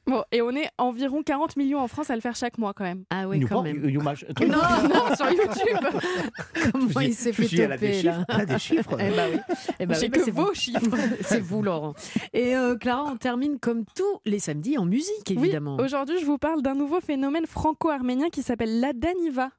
[0.09, 2.85] Bon, et on est environ 40 millions en France à le faire chaque mois quand
[2.85, 3.05] même.
[3.11, 3.89] Ah oui, quand prend- même.
[3.89, 4.47] you match- Non,
[4.89, 6.01] non, sur YouTube.
[6.73, 8.19] Comment il s'est fait suis elle a des toper chiffres.
[8.19, 8.97] là Elle a des chiffres.
[9.01, 9.39] Eh bah oui.
[9.81, 10.55] Eh bah J'ai oui, bah que c'est vos vous.
[10.55, 10.97] chiffres.
[11.23, 11.95] c'est vous, Laurent.
[12.33, 15.77] Et euh, Clara, on termine comme tous les samedis en musique, évidemment.
[15.79, 19.51] Oui, aujourd'hui, je vous parle d'un nouveau phénomène franco-arménien qui s'appelle la Daniva.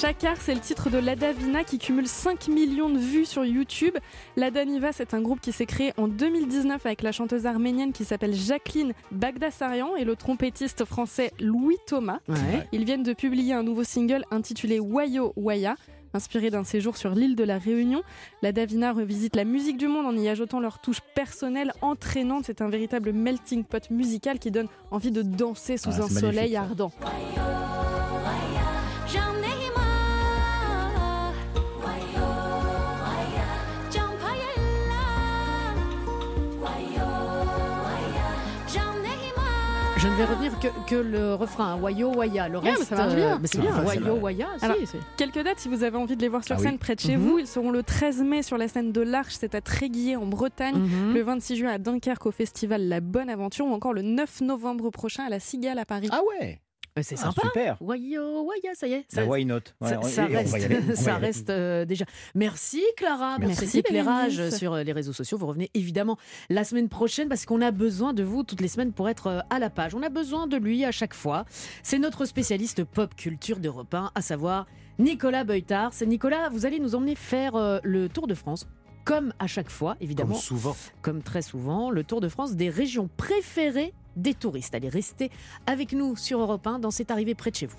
[0.00, 3.94] Chakar, c'est le titre de Lada Vina qui cumule 5 millions de vues sur YouTube.
[4.36, 8.04] Lada Niva, c'est un groupe qui s'est créé en 2019 avec la chanteuse arménienne qui
[8.04, 12.18] s'appelle Jacqueline Bagdasarian et le trompettiste français Louis Thomas.
[12.28, 12.66] Ouais.
[12.72, 15.76] Ils viennent de publier un nouveau single intitulé Wayo Waya.
[16.12, 18.02] Inspiré d'un séjour sur l'île de la Réunion,
[18.40, 22.44] la Davina revisite la musique du monde en y ajoutant leur touche personnelle entraînante.
[22.46, 26.52] C'est un véritable melting pot musical qui donne envie de danser sous Ah, un soleil
[26.52, 26.66] ça.
[40.04, 42.46] Je ne vais revenir que, que le refrain, Wayo Waya.
[42.50, 43.38] Le reste, mais ça marche bien.
[43.40, 44.14] mais c'est C'est bien, Wayo.
[44.16, 44.48] Waya.
[44.58, 46.64] si, Alors, c'est- Quelques dates si vous avez envie de les voir sur Ah oui.
[46.66, 47.22] scène près de chez Mhm.
[47.22, 47.38] vous.
[47.38, 50.76] Ils seront le 13 mai sur la scène de l'Arche, c'est à Tréguier en Bretagne.
[50.76, 51.14] Mhm.
[51.14, 54.90] Le 26 juin à Dunkerque au festival La Bonne Aventure ou encore le 9 novembre
[54.90, 56.08] prochain à la Cigale à Paris.
[56.12, 56.60] Ah ouais
[56.96, 57.42] Euh, C'est Ah, sympa.
[57.42, 57.76] super.
[57.80, 58.98] Wayo, waya, ça y est.
[59.00, 59.56] Bah, Ça, why not?
[59.80, 60.26] Ouais, ça,
[61.16, 62.04] reste, ça euh, déjà.
[62.36, 65.36] Merci Clara pour Merci, cet éclairage sur euh, les réseaux sociaux.
[65.36, 66.16] Vous revenez évidemment
[66.50, 69.58] la semaine prochaine parce qu'on a besoin de vous toutes les semaines pour être à
[69.58, 69.96] la page.
[69.96, 71.46] On a besoin de lui à chaque fois.
[71.82, 74.66] C'est notre spécialiste pop culture d'Europe 1, à savoir
[75.00, 75.92] Nicolas Beutard.
[75.92, 78.68] C'est Nicolas, vous allez nous emmener faire euh, le Tour de France.
[79.04, 80.76] Comme à chaque fois, évidemment, Comme souvent.
[81.02, 84.74] comme très souvent, le Tour de France des régions préférées des touristes.
[84.74, 85.30] Allez, restez
[85.66, 87.76] avec nous sur Europe 1 dans cette arrivée près de chez vous.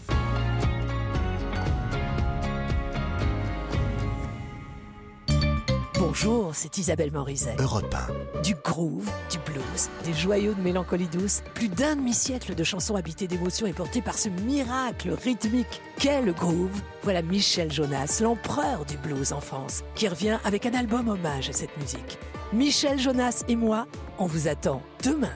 [6.18, 7.58] Bonjour, c'est Isabelle Morizet.
[7.60, 7.94] Europe
[8.42, 13.28] Du groove, du blues, des joyaux de mélancolie douce, plus d'un demi-siècle de chansons habitées
[13.28, 16.82] d'émotions et portées par ce miracle rythmique qu'est le groove.
[17.04, 21.54] Voilà Michel Jonas, l'empereur du blues en France, qui revient avec un album hommage à
[21.54, 22.18] cette musique.
[22.54, 23.86] Michel Jonas et moi,
[24.18, 25.36] on vous attend demain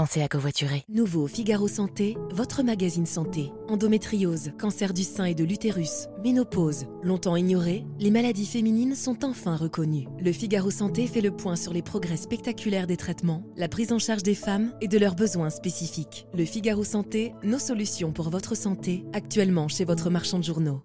[0.00, 0.82] À covoiturer.
[0.88, 3.52] Nouveau Figaro Santé, votre magazine santé.
[3.68, 6.86] Endométriose, cancer du sein et de l'utérus, ménopause.
[7.02, 10.08] Longtemps ignorées, les maladies féminines sont enfin reconnues.
[10.18, 13.98] Le Figaro Santé fait le point sur les progrès spectaculaires des traitements, la prise en
[13.98, 16.26] charge des femmes et de leurs besoins spécifiques.
[16.32, 20.80] Le Figaro Santé, nos solutions pour votre santé, actuellement chez votre marchand de journaux.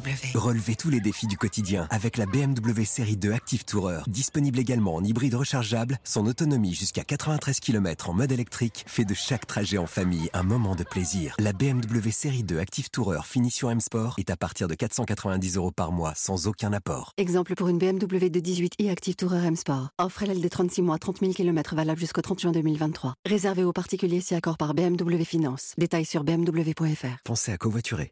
[0.00, 0.38] BMW.
[0.38, 4.02] Relevez tous les défis du quotidien avec la BMW série 2 Active Tourer.
[4.06, 9.14] Disponible également en hybride rechargeable, son autonomie jusqu'à 93 km en mode électrique fait de
[9.14, 11.34] chaque trajet en famille un moment de plaisir.
[11.38, 15.72] La BMW série 2 Active Tourer finition M Sport est à partir de 490 euros
[15.72, 17.12] par mois sans aucun apport.
[17.16, 19.88] Exemple pour une BMW de 18i Active Tourer M Sport.
[19.98, 23.14] Offre LL des 36 mois, 30 000 km valable jusqu'au 30 juin 2023.
[23.26, 25.74] Réservé aux particuliers si accord par BMW Finance.
[25.76, 27.22] Détails sur bmw.fr.
[27.24, 28.10] Pensez à covoiturer.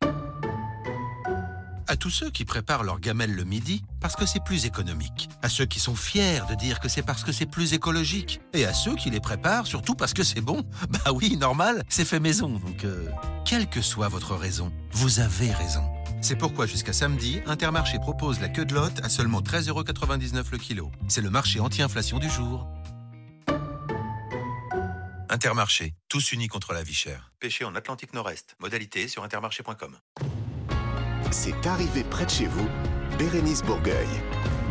[1.89, 5.29] À tous ceux qui préparent leur gamelle le midi parce que c'est plus économique.
[5.43, 8.41] À ceux qui sont fiers de dire que c'est parce que c'est plus écologique.
[8.55, 10.65] Et à ceux qui les préparent surtout parce que c'est bon.
[10.89, 12.49] Bah oui, normal, c'est fait maison.
[12.49, 13.09] Donc, euh,
[13.45, 15.83] quelle que soit votre raison, vous avez raison.
[16.23, 20.91] C'est pourquoi jusqu'à samedi, Intermarché propose la queue de lotte à seulement 13,99€ le kilo.
[21.09, 22.67] C'est le marché anti-inflation du jour.
[25.29, 27.33] Intermarché, tous unis contre la vie chère.
[27.41, 28.57] Pêché en Atlantique Nord-Est.
[28.59, 29.99] Modalité sur intermarché.com.
[31.31, 32.67] C'est arrivé près de chez vous,
[33.19, 34.07] Bérénice Bourgueil.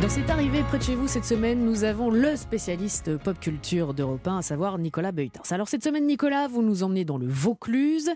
[0.00, 3.94] Dans cette arrivée près de chez vous cette semaine, nous avons le spécialiste pop culture
[3.94, 5.42] d'Europe 1, à savoir Nicolas Beuters.
[5.50, 8.10] Alors cette semaine, Nicolas, vous nous emmenez dans le Vaucluse.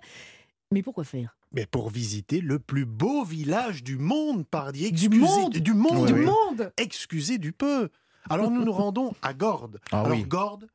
[0.72, 1.37] Mais pourquoi faire?
[1.53, 4.81] Mais pour visiter le plus beau village du monde, pardi.
[4.92, 6.26] Du Excusez- monde Du monde Du oui.
[6.26, 7.88] monde Excusez du peu
[8.29, 9.79] Alors nous nous rendons à Gordes.
[9.90, 10.24] Ah Alors oui.
[10.24, 10.68] Gordes,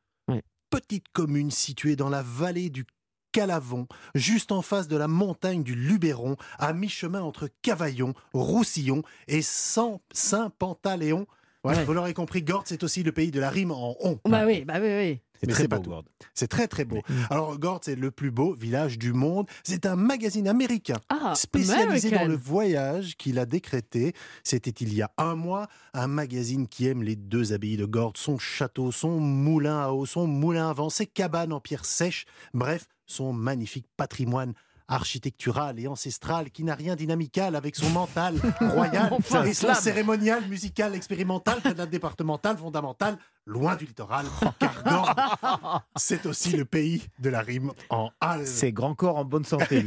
[0.69, 2.83] petite commune située dans la vallée du
[3.35, 9.41] Calavon, juste en face de la montagne du Luberon, à mi-chemin entre Cavaillon, Roussillon et
[9.41, 11.27] Saint- Saint-Pantaléon.
[11.65, 11.83] Ouais.
[11.83, 14.19] Vous l'aurez compris, Gordes, c'est aussi le pays de la rime en on.
[14.29, 15.21] Bah oui, bah oui, oui.
[15.47, 15.89] Mais très pas beau, tout.
[15.91, 16.07] Gordes.
[16.33, 17.01] C'est très très beau.
[17.29, 19.47] Alors Gordes, c'est le plus beau village du monde.
[19.63, 22.25] C'est un magazine américain Ah, spécialisé American.
[22.25, 24.13] dans le voyage qu'il a décrété.
[24.43, 25.67] C'était il y a un mois.
[25.93, 30.05] Un magazine qui aime les deux abbayes de Gordes, son château, son moulin à eau,
[30.05, 32.25] son moulin à vent, ses cabanes en pierre sèche.
[32.53, 34.53] Bref, son magnifique patrimoine
[34.87, 39.75] architectural et ancestral qui n'a rien d'inamical avec son mental royal Enfin, et son slam.
[39.75, 44.25] cérémonial musical expérimental près de la départementale fondamentale loin du littoral
[45.95, 48.45] c'est aussi le pays de la rime en hal.
[48.47, 49.85] C'est grand corps en bonne santé.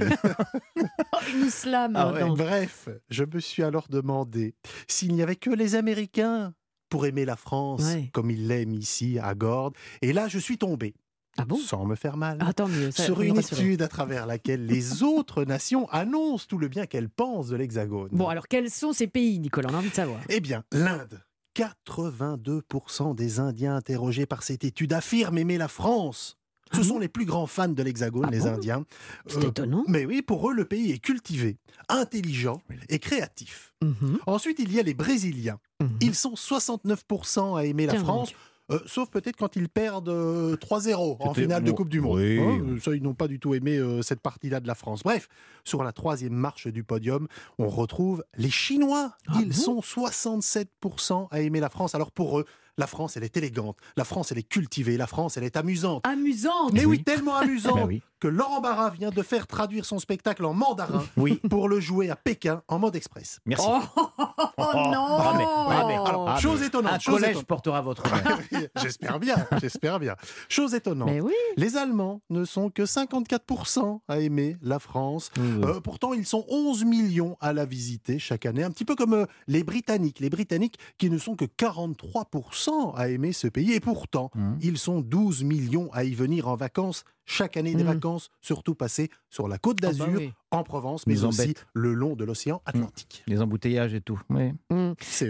[1.34, 1.94] Une slam.
[1.96, 2.24] Ah ouais.
[2.30, 4.54] Bref, je me suis alors demandé
[4.86, 6.54] s'il n'y avait que les Américains
[6.88, 8.10] pour aimer la France Ouais.
[8.12, 9.74] comme ils l'aiment ici à Gordes.
[10.02, 10.94] Et là, je suis tombé,
[11.40, 11.56] Ah bon?
[11.56, 12.90] Sans me faire mal, Ah, tant mieux.
[12.90, 17.08] ça sur une étude à travers laquelle les autres nations annoncent tout le bien qu'elles
[17.08, 18.08] pensent de l'Hexagone.
[18.12, 20.20] Bon, alors quels sont ces pays, Nicolas On a envie de savoir.
[20.28, 21.20] Eh bien, l'Inde.
[21.56, 26.36] 82% des Indiens interrogés par cette étude affirment aimer la France.
[26.72, 28.46] Ce sont les plus grands fans de l'Hexagone, Ah les bon?
[28.48, 28.84] Indiens.
[29.26, 29.84] C'est Euh, étonnant.
[29.88, 31.56] mais oui, pour eux, le pays est cultivé,
[31.88, 33.72] intelligent et créatif.
[33.82, 34.18] Mhm.
[34.26, 35.58] Ensuite, il y a les Brésiliens.
[35.80, 35.88] Mhm.
[36.02, 38.32] Ils sont 69% à aimer la France.
[38.70, 42.18] Euh, sauf peut-être quand ils perdent euh, 3-0 en C'était- finale de Coupe du Monde.
[42.18, 42.38] oui.
[42.38, 45.02] Hein, euh, ça, ils n'ont pas du tout aimé euh, cette partie-là de la France.
[45.02, 45.28] Bref,
[45.64, 47.28] sur la troisième marche du podium,
[47.58, 49.12] on retrouve les Chinois.
[49.28, 51.94] Ah Ils sont 67% à aimer la France.
[51.94, 52.44] Alors pour eux,
[52.78, 53.76] la France, elle est élégante.
[53.96, 54.96] La France, elle est cultivée.
[54.96, 56.06] La France, elle est amusante.
[56.06, 58.00] Amusante Mais oui, tellement amusante Bah oui.
[58.20, 61.40] que Laurent Barra vient de faire traduire son spectacle en mandarin Oui.
[61.50, 63.40] pour le jouer à Pékin en mode express.
[63.44, 63.66] Merci.
[63.68, 63.80] Oh,
[64.16, 67.46] oh non Ah, mais- ah, mais- Alors, ah, chose étonnante, Un chose collège étonnante.
[67.46, 68.02] portera votre
[68.52, 68.60] nom.
[68.80, 70.14] j'espère bien, j'espère bien.
[70.48, 71.08] Chose étonnante.
[71.10, 71.34] Mais oui.
[71.56, 75.30] Les Allemands ne sont que 54% à aimer la France.
[75.38, 79.14] Euh, pourtant, ils sont 11 millions à la visiter chaque année, un petit peu comme
[79.14, 80.20] euh, les Britanniques.
[80.20, 83.72] Les Britanniques qui ne sont que 43% à aimer ce pays.
[83.72, 84.54] Et pourtant, Mmh.
[84.60, 87.88] ils sont 12 millions à y venir en vacances chaque année des Mm.
[87.88, 90.32] vacances, surtout passées sur la côte Ah bah d'Azur, oui.
[90.50, 91.66] en Provence, mais aussi embêtent.
[91.74, 93.22] le long de l'océan Atlantique.
[93.26, 94.20] Les embouteillages et tout.
[94.30, 94.52] Oui.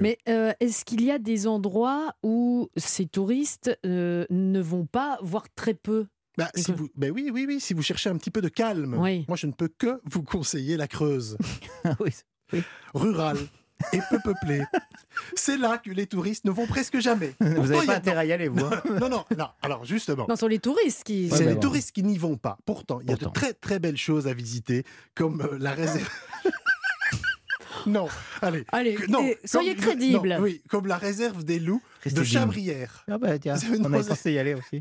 [0.00, 5.18] Mais euh, est-ce qu'il y a des endroits où ces touristes euh, ne vont pas,
[5.22, 6.06] voire très peu?
[6.36, 8.94] Bah, si vous, bah oui, oui, oui, si vous cherchez un petit peu de calme,
[8.98, 9.24] Oui.
[9.26, 11.36] moi je ne peux que vous conseiller la Creuse.
[12.00, 12.12] oui.
[12.94, 13.38] Rurale
[13.92, 14.62] et peu peuplée.
[15.34, 17.34] C'est là que les touristes ne vont presque jamais.
[17.40, 18.64] Vous n'avez il y pas a- intérêt à y aller, vous.
[18.64, 19.48] hein Non, non, non.
[19.62, 20.26] Alors justement.
[20.28, 21.28] Non, ce sont les touristes qui.
[21.30, 21.60] C'est les bon.
[21.60, 22.58] touristes qui n'y vont pas.
[22.66, 26.08] Pourtant, il y a de très très belles choses à visiter, comme euh, la réserve.
[27.86, 28.08] non,
[28.42, 28.64] allez.
[28.72, 32.24] Allez, Que- non, soyez comme- non, oui, comme la réserve des loups de digne.
[32.24, 33.04] Chabrières.
[33.10, 34.80] Ah bah tiens, on est censé y aller aussi.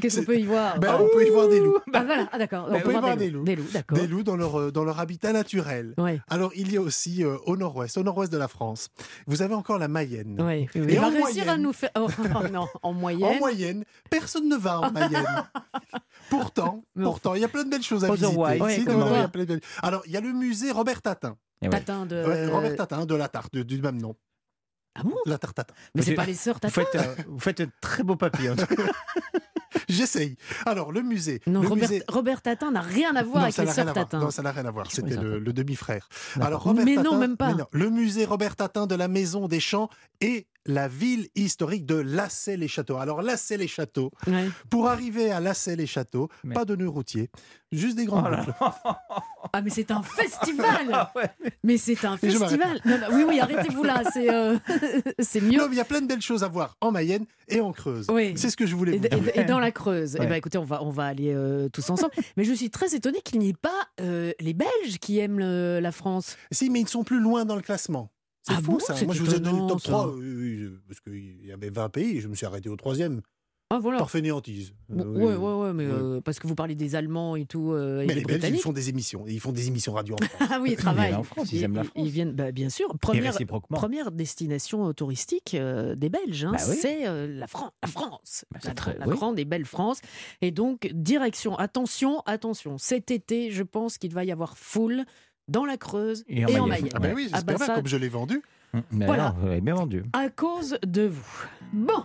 [0.00, 1.78] Qu'est-ce qu'on peut y voir Ben, on peut y voir des loups.
[1.92, 2.66] Ah voilà, ah, d'accord.
[2.70, 3.44] On peut y voir des loups.
[3.44, 3.98] Des loups, d'accord.
[3.98, 5.94] Des loups dans leur, euh, dans leur habitat naturel.
[5.98, 6.20] Ouais.
[6.28, 8.88] Alors, il y a aussi euh, au nord-ouest, au nord-ouest de la France,
[9.26, 10.40] vous avez encore la Mayenne.
[10.40, 10.68] Ouais.
[10.74, 11.90] Et Il va en réussir à moyenne- nous faire.
[11.96, 13.24] Oh, oh, non, en moyenne.
[13.24, 15.24] En moyenne, personne ne va en Mayenne.
[16.30, 18.26] pourtant, pourtant, il y a plein de belles choses à visiter.
[18.36, 18.60] Otherwise.
[18.62, 20.16] Ouais, Si, comme non, non, quoi il y a plein de belles- Alors, il y
[20.16, 21.36] a le musée Robert Tatin.
[21.70, 22.48] Tatin de.
[22.50, 24.14] Robert Tatin, de la tarte, du même nom.
[24.94, 25.14] Ah bon?
[25.26, 25.74] La tarte Tatin.
[25.94, 28.16] Mais c'est Vous- pas les sœurs Vous Tatin faites, euh, vous faites un très beau
[28.16, 28.50] papier.
[28.50, 28.82] en tout cas.
[29.88, 30.36] J'essaye.
[30.66, 31.40] Alors, le musée.
[31.46, 32.02] Non, le Robert, musée...
[32.08, 33.92] Robert Tatin n'a rien à voir Non, avec les sœurs.
[33.92, 34.18] Tatin.
[34.20, 34.90] Non, ça n'a rien à voir.
[34.90, 36.08] C'était le, demi-frère.
[36.40, 37.54] Alors, Robert Mais non, Tatin- même pas.
[37.54, 37.66] non.
[37.72, 39.88] le musée Robert Tatin de la Maison des Champs
[40.20, 42.96] et la ville historique de Lassay-les-Châteaux.
[42.98, 44.48] Alors, Lassay-les-Châteaux, Ouais.
[44.68, 47.30] pour arriver à Lassay-les-Châteaux, Mais- pas de nœud routier,
[47.72, 48.52] juste des grandes Oh boucles.
[49.52, 51.30] Ah, mais c'est un festival Ah ouais.
[51.64, 54.58] Mais c'est un Et festival Non, non, Oui, oui, arrêtez-vous là, c'est euh,
[55.18, 55.58] c'est mieux.
[55.58, 58.06] Non, il y a plein de belles choses à voir en Mayenne et en Creuse.
[58.10, 58.34] Oui.
[58.36, 59.18] C'est ce que je voulais vous dire.
[59.34, 60.16] et- et dans la Creuse.
[60.16, 62.12] Eh ben, écoutez, on va, on va aller euh, tous ensemble.
[62.36, 63.70] Mais je suis très étonnée qu'il n'y ait pas
[64.00, 66.36] euh, les Belges qui aiment le- la France.
[66.50, 68.10] Si, mais ils sont plus loin dans le classement.
[68.42, 68.94] C'est Ah fou bon ça.
[68.96, 69.88] C'est Moi, je vous ai donné le top ça.
[69.90, 73.20] 3 euh, parce qu'il y avait 20 pays et je me suis arrêté au troisième.
[73.72, 73.98] Ah, voilà.
[73.98, 74.74] Par fainéantise.
[74.88, 77.44] Bon, Euh, oui, ouais, ouais, ouais, mais euh, parce que vous parlez des Allemands et
[77.46, 79.24] tout, euh, et Mais les Belges, ils font des émissions.
[79.28, 80.48] Ils font des émissions radio en France.
[80.52, 81.06] Ah oui, ils Ils travaillent.
[81.10, 82.02] viennent en France, ils aiment la France.
[82.04, 82.92] Ils viennent, bah, bien sûr.
[82.92, 83.34] Et Première,
[83.70, 86.76] première destination touristique euh, des Belges, hein, Bah oui.
[86.80, 89.14] c'est la, Fran- la France, Bah, la, c'est très- la oui.
[89.14, 90.00] grande et belle France.
[90.42, 95.04] Et donc, direction, attention, attention, cet été, je pense qu'il va y avoir foule
[95.46, 96.88] dans la Creuse et, Et en en Mayenne.
[96.94, 98.42] Ah ben oui, j'espère comme je l'ai vendu.
[98.90, 99.28] Mais Voilà.
[99.28, 100.02] alors, vous bien vendu.
[100.12, 101.44] à cause de vous.
[101.72, 102.04] Bon,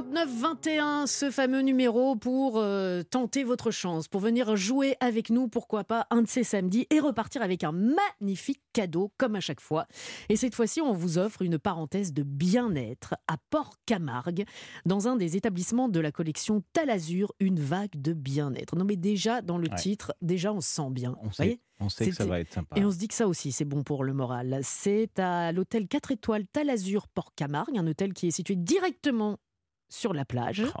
[0.00, 5.84] 39-21, ce fameux numéro pour euh, tenter votre chance, pour venir jouer avec nous, pourquoi
[5.84, 9.86] pas, un de ces samedis et repartir avec un magnifique cadeau, comme à chaque fois.
[10.28, 14.44] Et cette fois-ci, on vous offre une parenthèse de bien-être à Port-Camargue,
[14.84, 18.76] dans un des établissements de la collection Talazur, une vague de bien-être.
[18.76, 19.76] Non, mais déjà, dans le Ouais.
[19.76, 21.16] titre, déjà, on se sent bien.
[21.22, 22.78] On sait, on sait que ça va être sympa.
[22.78, 24.60] et on se dit que ça aussi, c'est bon pour le moral.
[24.62, 29.38] C'est à l'hôtel 4 étoiles Talazur Port-Camargue, un hôtel qui est situé directement
[29.88, 30.80] sur la plage, Oh.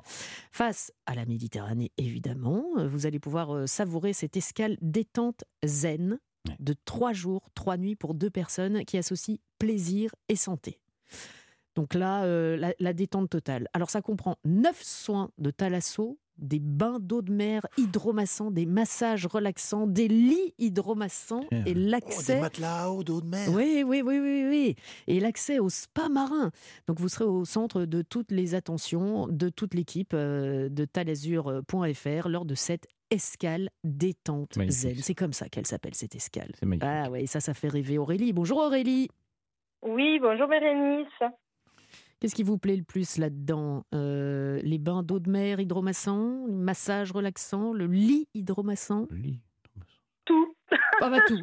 [0.52, 2.64] face à la Méditerranée évidemment.
[2.78, 6.54] Euh, Vous allez pouvoir euh, savourer cette escale détente zen Ouais.
[6.60, 10.78] de trois jours, trois nuits pour deux personnes qui associent plaisir et santé.
[11.74, 13.66] Donc là, euh, la, la détente totale.
[13.72, 19.26] Alors ça comprend neuf soins de thalasso, des bains d'eau de mer hydromassants, des massages
[19.26, 23.48] relaxants, des lits hydromassants et Oh, des l'accès matelas à eau d'eau de mer.
[23.52, 24.76] oui, oui, oui, oui, oui.
[25.06, 26.50] Et l'accès au spa marin.
[26.86, 32.28] Donc vous serez au centre de toutes les attentions de toute l'équipe euh, de talazur.fr
[32.28, 34.78] lors de cette escale détente Magnifique.
[34.96, 34.96] zen.
[35.02, 36.50] C'est comme ça qu'elle s'appelle cette escale.
[36.58, 36.88] C'est magnifique.
[36.90, 38.32] Ah ouais, ça, ça fait rêver Aurélie.
[38.32, 39.08] Bonjour Aurélie.
[39.82, 41.06] Oui, bonjour Bérénice.
[42.20, 46.54] Qu'est-ce qui vous plaît le plus là-dedans Euh, Les bains d'eau de mer hydromassants, le
[46.54, 49.06] massage relaxant, le lit hydromassant?
[49.10, 49.40] Le lit.
[50.24, 50.54] Tout.
[51.00, 51.38] Ah bah tout.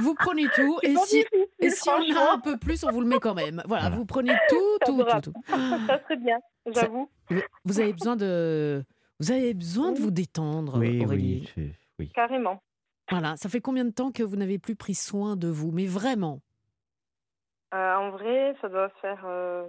[0.00, 1.26] Vous prenez tout et si, difficile,
[1.60, 3.62] et si on a un peu plus, on vous le met quand même.
[3.66, 3.96] Voilà, Voilà.
[3.96, 5.32] vous prenez tout, tout, tout, tout.
[5.48, 7.10] Ça serait bien, j'avoue.
[7.64, 8.84] Vous- avez besoin de,
[9.20, 11.50] vous avez besoin de vous détendre, Oui, Aurélie.
[11.56, 12.10] oui, oui.
[12.14, 12.62] Carrément.
[13.10, 15.72] Voilà, ça fait combien de temps que vous n'avez plus pris soin de vous?
[15.72, 16.40] Mais vraiment
[17.74, 19.22] Euh, en vrai, ça doit faire.
[19.26, 19.66] Euh,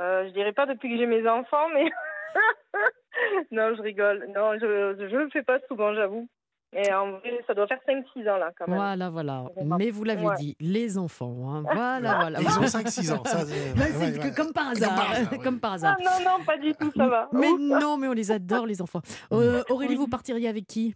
[0.00, 1.90] euh, je dirais pas depuis que j'ai mes enfants, mais.
[3.50, 4.26] non, je rigole.
[4.34, 6.28] Non, je je le fais pas souvent, j'avoue.
[6.74, 8.76] Et en vrai, ça doit faire 5-6 ans là, quand même.
[8.76, 9.44] Voilà, voilà.
[9.78, 10.34] Mais vous l'avez Ouais.
[10.36, 11.34] dit, les enfants.
[11.50, 11.62] hein.
[11.74, 12.40] Voilà, voilà.
[12.40, 14.30] Ils ont 5-6 ans, ça, c'est- Bah, ouais, c'est ouais.
[14.30, 14.94] que comme par hasard.
[14.94, 15.96] par hasard, Comme par hasard.
[16.00, 17.28] Ah, non, non, pas du tout, ça va.
[17.34, 17.60] Mais Ouf.
[17.60, 19.02] non, mais on les adore, les enfants.
[19.34, 20.94] Euh, Aurélie, vous partiriez avec qui?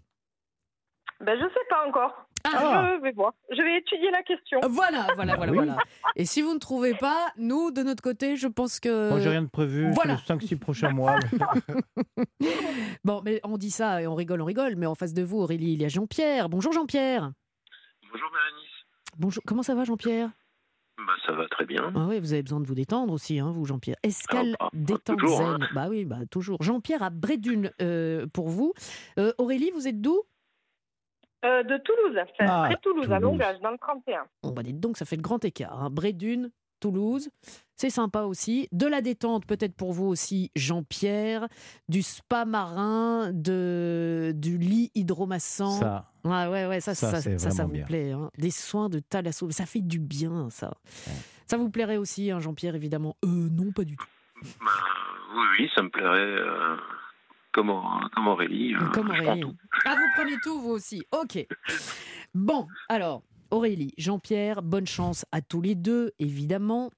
[1.21, 2.26] Ben, je sais pas encore.
[2.55, 2.95] Ah.
[2.97, 3.33] Je vais voir.
[3.51, 4.59] Je vais étudier la question.
[4.69, 5.59] Voilà, voilà, voilà, Oui.
[5.59, 5.77] voilà.
[6.17, 9.11] Et si vous ne trouvez pas, nous, de notre côté, je pense que.
[9.11, 10.17] Moi, j'ai rien de prévu Voilà.
[10.19, 11.19] sur les 5-6 prochains mois.
[13.05, 14.75] Bon, mais on dit ça et on rigole, on rigole.
[14.77, 16.49] Mais en face de vous, Aurélie, il y a Jean-Pierre.
[16.49, 17.31] Bonjour Jean-Pierre.
[18.13, 18.71] Bonjour Bérénice.
[19.19, 19.43] Bonjour.
[19.47, 20.31] Comment ça va, Jean-Pierre?
[20.99, 21.93] Bah, ça va très bien.
[21.95, 23.97] Ah oui, vous avez besoin de vous détendre aussi, hein, vous, Jean-Pierre.
[24.03, 25.63] Escale Ah, bah, détente toujours, zen?
[25.63, 25.69] hein.
[25.75, 26.63] Bah oui, bah toujours.
[26.63, 28.73] Jean-Pierre à Brédune euh, pour vous.
[29.19, 30.23] Euh, Aurélie, vous êtes d'où?
[31.45, 33.21] Euh, de Toulouse, enfin, Ah, près de Toulouse, à.
[33.21, 34.25] Longage, dans le 31.
[34.43, 35.81] On va dire donc, ça fait le grand écart.
[35.83, 35.91] Hein.
[35.91, 37.29] Brédune, Toulouse,
[37.77, 38.69] c'est sympa aussi.
[38.73, 41.47] De la détente, peut-être pour vous aussi, Jean-Pierre.
[41.89, 45.71] Du spa marin, de, du lit hydromassant.
[45.79, 46.11] Ça.
[46.25, 47.85] Ouais, ouais, ouais, ça, Ça, ça, c'est ça, vous bien.
[47.85, 48.13] plaît.
[48.13, 48.31] hein.
[48.39, 50.73] Des soins de thalasso, ça fait du bien, ça.
[51.47, 53.17] Ça vous plairait aussi, hein, Jean-Pierre, évidemment?
[53.25, 54.07] Euh, non, pas du tout.
[54.43, 54.71] Bah,
[55.35, 56.19] oui, oui, ça me plairait.
[56.19, 56.77] euh,
[57.57, 57.83] comme, Au-
[58.15, 58.75] comme Aurélie.
[58.75, 59.41] euh, Comme Aurélie.
[59.41, 59.55] tout.
[59.87, 61.03] Ah, vous prenez tout, vous aussi.
[61.11, 61.45] Ok.
[62.35, 66.91] Bon, alors, Aurélie, Jean-Pierre, bonne chance à tous les deux, évidemment.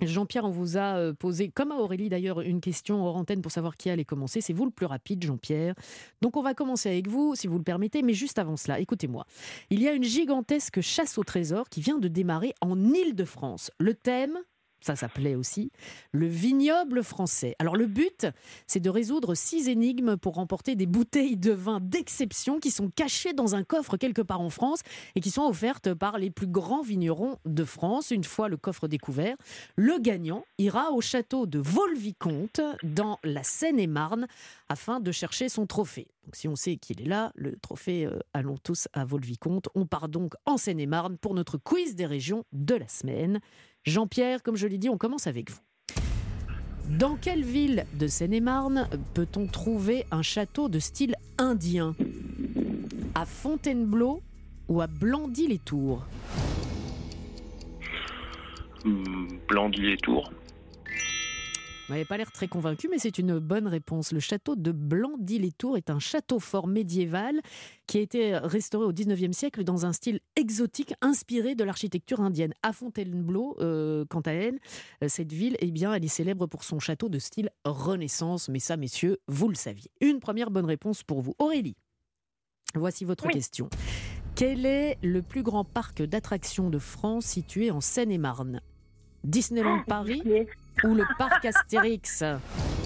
[0.00, 3.52] Jean-Pierre, on vous a euh, posé, comme à Aurélie d'ailleurs, une question hors antenne pour
[3.52, 4.40] savoir qui allait commencer.
[4.40, 5.74] C'est vous le plus rapide, Jean-Pierre.
[6.22, 9.26] Donc on va commencer avec vous, si vous le permettez, mais juste avant cela, écoutez-moi.
[9.68, 13.70] Il y a une gigantesque chasse au trésor qui vient de démarrer en Île-de-France.
[13.78, 14.38] Le thème
[14.80, 15.70] ça s'appelait aussi,
[16.12, 17.54] le vignoble français.
[17.58, 18.26] Alors le but,
[18.66, 23.32] c'est de résoudre six énigmes pour remporter des bouteilles de vin d'exception qui sont cachées
[23.32, 24.80] dans un coffre quelque part en France
[25.14, 28.10] et qui sont offertes par les plus grands vignerons de France.
[28.10, 29.36] Une fois le coffre découvert,
[29.76, 34.26] le gagnant ira au château de Volvicomte dans la Seine-et-Marne
[34.68, 36.08] afin de chercher son trophée.
[36.24, 39.68] Donc si on sait qu'il est là, le trophée euh, allons tous à Volvicomte.
[39.74, 43.40] On part donc en Seine-et-Marne pour notre quiz des régions de la semaine.
[43.84, 45.58] Jean-Pierre, comme je l'ai dit, on commence avec vous.
[46.98, 51.94] Dans quelle ville de Seine-et-Marne peut-on trouver un château de style indien?
[53.14, 54.22] À Fontainebleau
[54.68, 56.04] ou à Blandy-les-Tours?
[58.84, 59.28] Hum,
[61.90, 64.12] N'avez pas l'air très convaincu, mais c'est une bonne réponse.
[64.12, 67.40] Le château de Blandy-les-Tours est un château fort médiéval
[67.88, 72.54] qui a été restauré au 19e siècle dans un style exotique inspiré de l'architecture indienne.
[72.62, 74.60] À Fontainebleau, euh, quant à elle,
[75.02, 78.48] euh, cette ville, eh bien, elle est célèbre pour son château de style Renaissance.
[78.48, 79.90] Mais ça, messieurs, vous le saviez.
[80.00, 81.34] Une première bonne réponse pour vous.
[81.40, 81.76] Aurélie,
[82.76, 83.68] voici votre question.
[84.36, 88.60] Quel est le plus grand parc d'attractions de France situé en Seine-et-Marne?
[89.24, 90.22] Disneyland Paris
[90.84, 92.22] ou le parc Astérix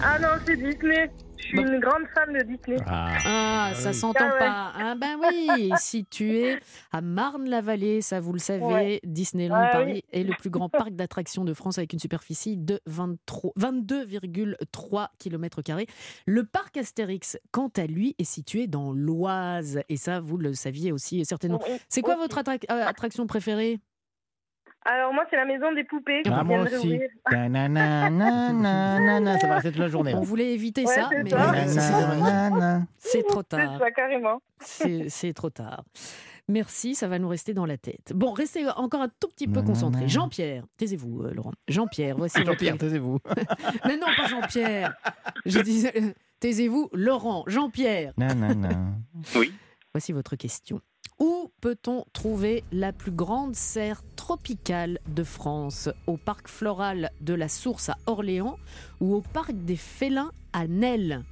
[0.03, 1.11] Ah non, c'est Disney.
[1.37, 2.78] Je suis une grande fan de Disney.
[2.87, 4.39] Ah, ça s'entend Ah ouais.
[4.39, 4.72] pas.
[4.76, 6.59] Ah ben oui, situé
[6.91, 9.01] à Marne-la-Vallée, ça vous le savez, Ouais.
[9.05, 10.05] Disneyland Ah Paris oui.
[10.20, 15.61] est le plus grand parc d'attractions de France avec une superficie de 23 22,3 km.
[16.26, 19.80] Le parc Astérix, quant à lui, est situé dans l'Oise.
[19.91, 21.61] Et ça, vous le saviez aussi certainement.
[21.91, 23.80] C'est quoi votre euh, attraction préférée?
[24.87, 26.22] Alors moi, c'est la maison des poupées.
[26.30, 27.01] Ah, moi aussi.
[27.30, 27.49] Ça
[29.49, 30.14] va rester toute la journée.
[30.14, 32.82] On voulait éviter Ouais, ça, c'est mais ça.
[32.99, 33.78] c'est trop C'est tard.
[33.78, 34.41] ça, carrément.
[34.61, 35.85] C'est c'est trop tard.
[36.49, 38.12] Merci, ça va nous rester dans la tête.
[38.14, 40.09] Bon, restez encore un tout petit peu concentrés.
[40.09, 41.53] Jean-Pierre, taisez-vous, euh, Laurent.
[41.68, 43.18] Jean-Pierre, voici votre- Jean-Pierre, taisez-vous.
[43.87, 44.95] Mais non, pas Jean-Pierre.
[45.47, 47.45] Je disais, euh, taisez-vous, Laurent.
[47.47, 48.12] Jean-Pierre.
[48.18, 48.68] Nanana.
[49.37, 49.55] Oui.
[49.95, 50.82] Voici votre question.
[51.21, 55.89] Où peut-on trouver la plus grande serre tropicale de France?
[56.07, 58.59] Au parc floral de la Source à Orléans
[59.01, 61.23] ou au parc des Félins à Nesles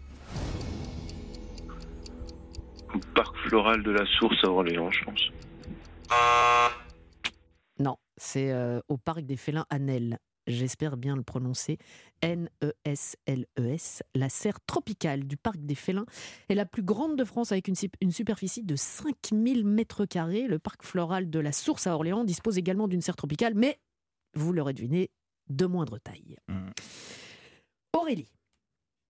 [3.15, 5.31] Parc floral de la Source à Orléans, je pense.
[7.79, 10.19] Non, c'est euh, au parc des Félins à Nesles.
[10.47, 11.79] J'espère bien le prononcer.
[12.23, 14.03] N-E-S-L-E-S.
[14.15, 16.07] La serre tropicale du parc des Félins
[16.49, 20.47] est la plus grande de France avec une, sup- une superficie de 5000 mètres carrés.
[20.49, 23.79] Le parc floral de la Source à Orléans dispose également d'une serre tropicale, mais
[24.35, 25.11] vous l'aurez deviné,
[25.49, 26.37] de moindre taille.
[27.93, 28.33] Aurélie.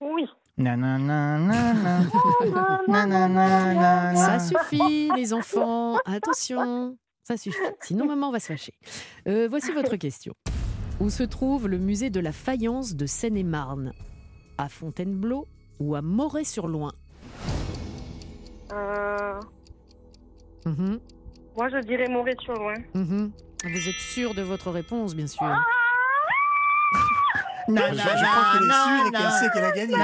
[0.00, 0.26] Oui.
[4.16, 5.96] Ça suffit, les enfants.
[6.04, 7.58] Attention, ça suffit.
[7.80, 8.74] Sinon, maman va se fâcher.
[9.28, 10.34] Euh, voici votre question.
[11.02, 13.92] Où se trouve le musée de la faïence de Seine-et-Marne
[14.56, 15.48] À Fontainebleau
[15.80, 16.92] ou à Moret-sur-Loing
[18.72, 19.40] Euh,
[20.64, 21.00] Mhm,
[21.56, 22.74] Moi, je dirais Moret-sur-Loin.
[22.94, 23.32] mhm.
[23.64, 25.44] Vous êtes sûr de votre réponse, bien sûr.
[27.68, 29.94] Je, je crois qu'elle est sûre et qu'elle sait qu'elle a gagné.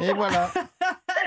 [0.00, 0.50] Et voilà.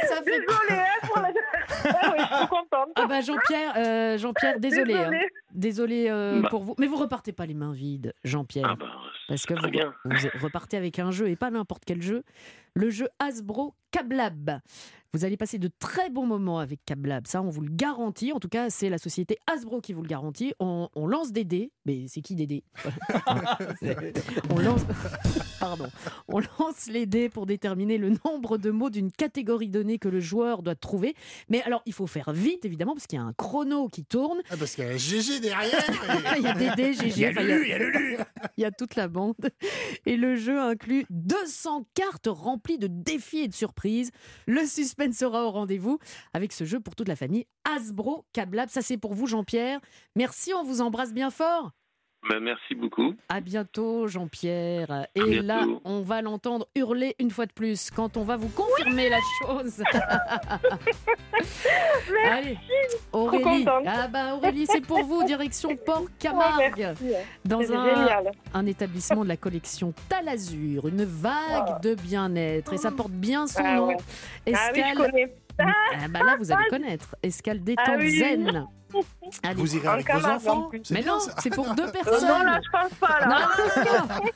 [0.08, 0.40] Ça fait...
[0.40, 1.30] Désolée, hein, pour la...
[1.86, 2.90] Ah oui, je suis contente.
[2.96, 4.94] Ah bah Jean-Pierre, euh, Jean-Pierre, désolé.
[4.94, 5.12] hein.
[5.54, 6.50] Désolé euh, Bah.
[6.50, 6.76] pour vous.
[6.78, 8.68] Mais vous repartez pas les mains vides, Jean-Pierre.
[8.70, 8.86] Ah bah,
[9.28, 9.94] Parce que vous, bien.
[10.06, 12.24] vous repartez avec un jeu et pas n'importe quel jeu.
[12.74, 14.60] Le jeu Hasbro Cablab.
[15.16, 18.34] Vous allez passer de très bons moments avec Cablab, ça on vous le garantit.
[18.34, 20.56] En tout cas, c'est la société Hasbro qui vous le garantit.
[20.60, 22.64] On, on lance des dés, mais c'est qui des dés?
[24.50, 24.82] On lance,
[25.60, 25.88] pardon,
[26.28, 30.20] on lance les dés pour déterminer le nombre de mots d'une catégorie donnée que le
[30.20, 31.16] joueur doit trouver.
[31.50, 34.40] Mais alors, il faut faire vite évidemment parce qu'il y a un chrono qui tourne.
[34.50, 35.86] Ah, parce qu'il y a GG derrière.
[36.38, 37.08] il y a des dés, GG.
[37.08, 38.18] Il y a Lulu, il y a Lulu.
[38.58, 39.36] il y a toute la bande.
[40.06, 44.12] Et le jeu inclut 200 cartes remplies de défis et de surprises.
[44.48, 46.00] Le suspense sera au rendez-vous
[46.34, 47.46] avec ce jeu pour toute la famille.
[47.66, 49.82] Hasbro Cablab, ça c'est pour vous Jean-Pierre.
[50.16, 51.72] Merci, on vous embrasse bien fort.
[52.30, 53.14] Bah, merci beaucoup.
[53.28, 55.08] À bientôt Jean-Pierre.
[55.14, 55.46] Et bientôt.
[55.46, 59.20] là, on va l'entendre hurler une fois de plus quand on va vous confirmer la
[59.42, 59.84] chose.
[62.32, 62.58] Allez,
[63.12, 63.66] Aurélie.
[63.86, 66.74] Ah bah Aurélie, c'est pour vous, direction Port Ouais, Camargue.
[66.78, 67.04] merci.
[67.46, 67.62] dans
[68.54, 73.62] un, établissement de la collection Talazur, une vague de bien-être et ça porte bien son
[73.66, 73.88] Ah nom.
[73.88, 73.98] ouais.
[74.54, 75.34] Ah oui, je connais.
[75.60, 77.16] Ah bah là, vous allez connaître.
[77.22, 78.18] Escale détente Ah oui.
[78.18, 78.68] zen.
[79.44, 79.56] Allez.
[79.56, 82.28] Vous irez En avec vos enfants Mais bien, non, c'est pour deux personnes.
[82.28, 83.28] non, là, je pense pas, là.
[83.28, 84.32] Non, non, non, non.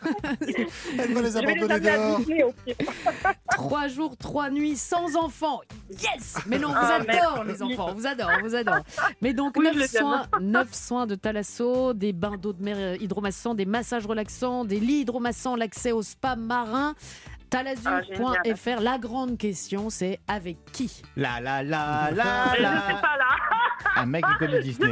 [0.99, 2.51] Elle va les Je vais les abandonner dehors.
[3.51, 5.61] Trois jours, trois nuits sans enfants.
[5.91, 7.87] Yes Mais non, on vous Ah, adore, les enfants.
[7.89, 8.79] On vous adore, on vous adore.
[9.21, 13.55] Mais donc, Oui, neuf soins, neuf soins de thalasso, des bains d'eau de mer hydromassants,
[13.55, 16.93] des massages relaxants, des lits hydromassants, l'accès au spa marin.
[16.97, 17.01] Ah,
[17.49, 18.81] Talazur.fr.
[18.81, 21.01] La grande question, c'est avec qui?
[21.15, 22.69] La la la la Je sais la.
[23.01, 23.26] pas, là.
[23.95, 24.91] Un mec qui connaît Disney.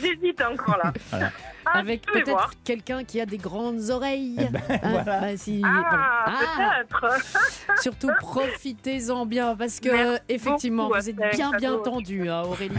[0.00, 0.92] J'hésite encore, là.
[1.10, 1.30] Voilà.
[1.66, 4.36] Ah, Avec peut-être quelqu'un qui a des grandes oreilles.
[4.38, 5.02] Eh ben, voilà.
[5.02, 7.80] bah, si- Ah, Ah, peut-être.
[7.80, 12.74] surtout profitez-en bien parce que Merci effectivement beaucoup, vous êtes bien bien tendu hein, Aurélie.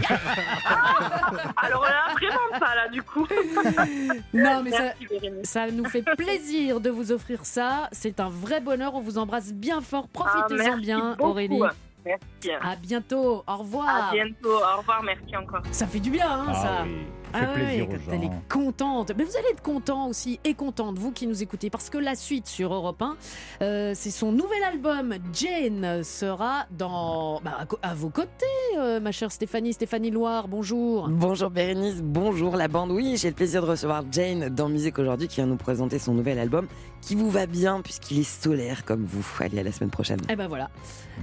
[1.56, 3.26] Alors là, vraiment pas, là, du coup.
[4.32, 7.88] non mais ça, Merci, ça nous fait plaisir de vous offrir ça.
[7.92, 8.94] C'est un vrai bonheur.
[8.94, 10.06] On vous embrasse bien fort.
[10.06, 11.30] Ah, Profitez-en bien beaucoup.
[11.30, 11.60] Aurélie.
[12.06, 12.50] Merci.
[12.62, 13.42] À bientôt.
[13.46, 14.10] Au revoir.
[14.10, 14.54] À bientôt.
[14.54, 15.02] Au revoir.
[15.02, 15.62] Merci encore.
[15.72, 16.82] Ça fait du bien hein, Ah ça.
[16.84, 16.90] oui,
[17.32, 18.26] Ah ouais, elle gens.
[18.30, 19.12] est contente.
[19.16, 22.14] Mais vous allez être content aussi et contente, vous qui nous écoutez, parce que la
[22.14, 23.16] suite sur Europe 1,
[23.62, 25.14] euh, c'est son nouvel album.
[25.32, 28.30] Jane sera dans, bah, à, vos côtés,
[28.78, 29.72] euh, ma chère Stéphanie.
[29.72, 31.08] Stéphanie Loire, bonjour.
[31.08, 32.92] Bonjour Bérénice, bonjour la bande.
[32.92, 36.14] Oui, j'ai le plaisir de recevoir Jane dans Musique aujourd'hui qui vient nous présenter son
[36.14, 36.68] nouvel album
[37.06, 39.24] qui vous va bien puisqu'il est solaire comme vous.
[39.38, 40.20] Allez, à la semaine prochaine.
[40.28, 40.70] Et ben voilà,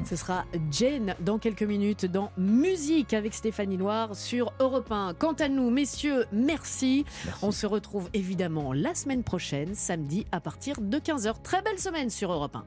[0.06, 5.16] ce sera Jane dans quelques minutes dans Musique avec Stéphanie Loire sur Europe 1.
[5.20, 7.04] Quant à nous, messieurs, merci.
[7.42, 11.42] On se retrouve évidemment la semaine prochaine, samedi à partir de 15h.
[11.44, 12.64] Très belle semaine sur Europe 1.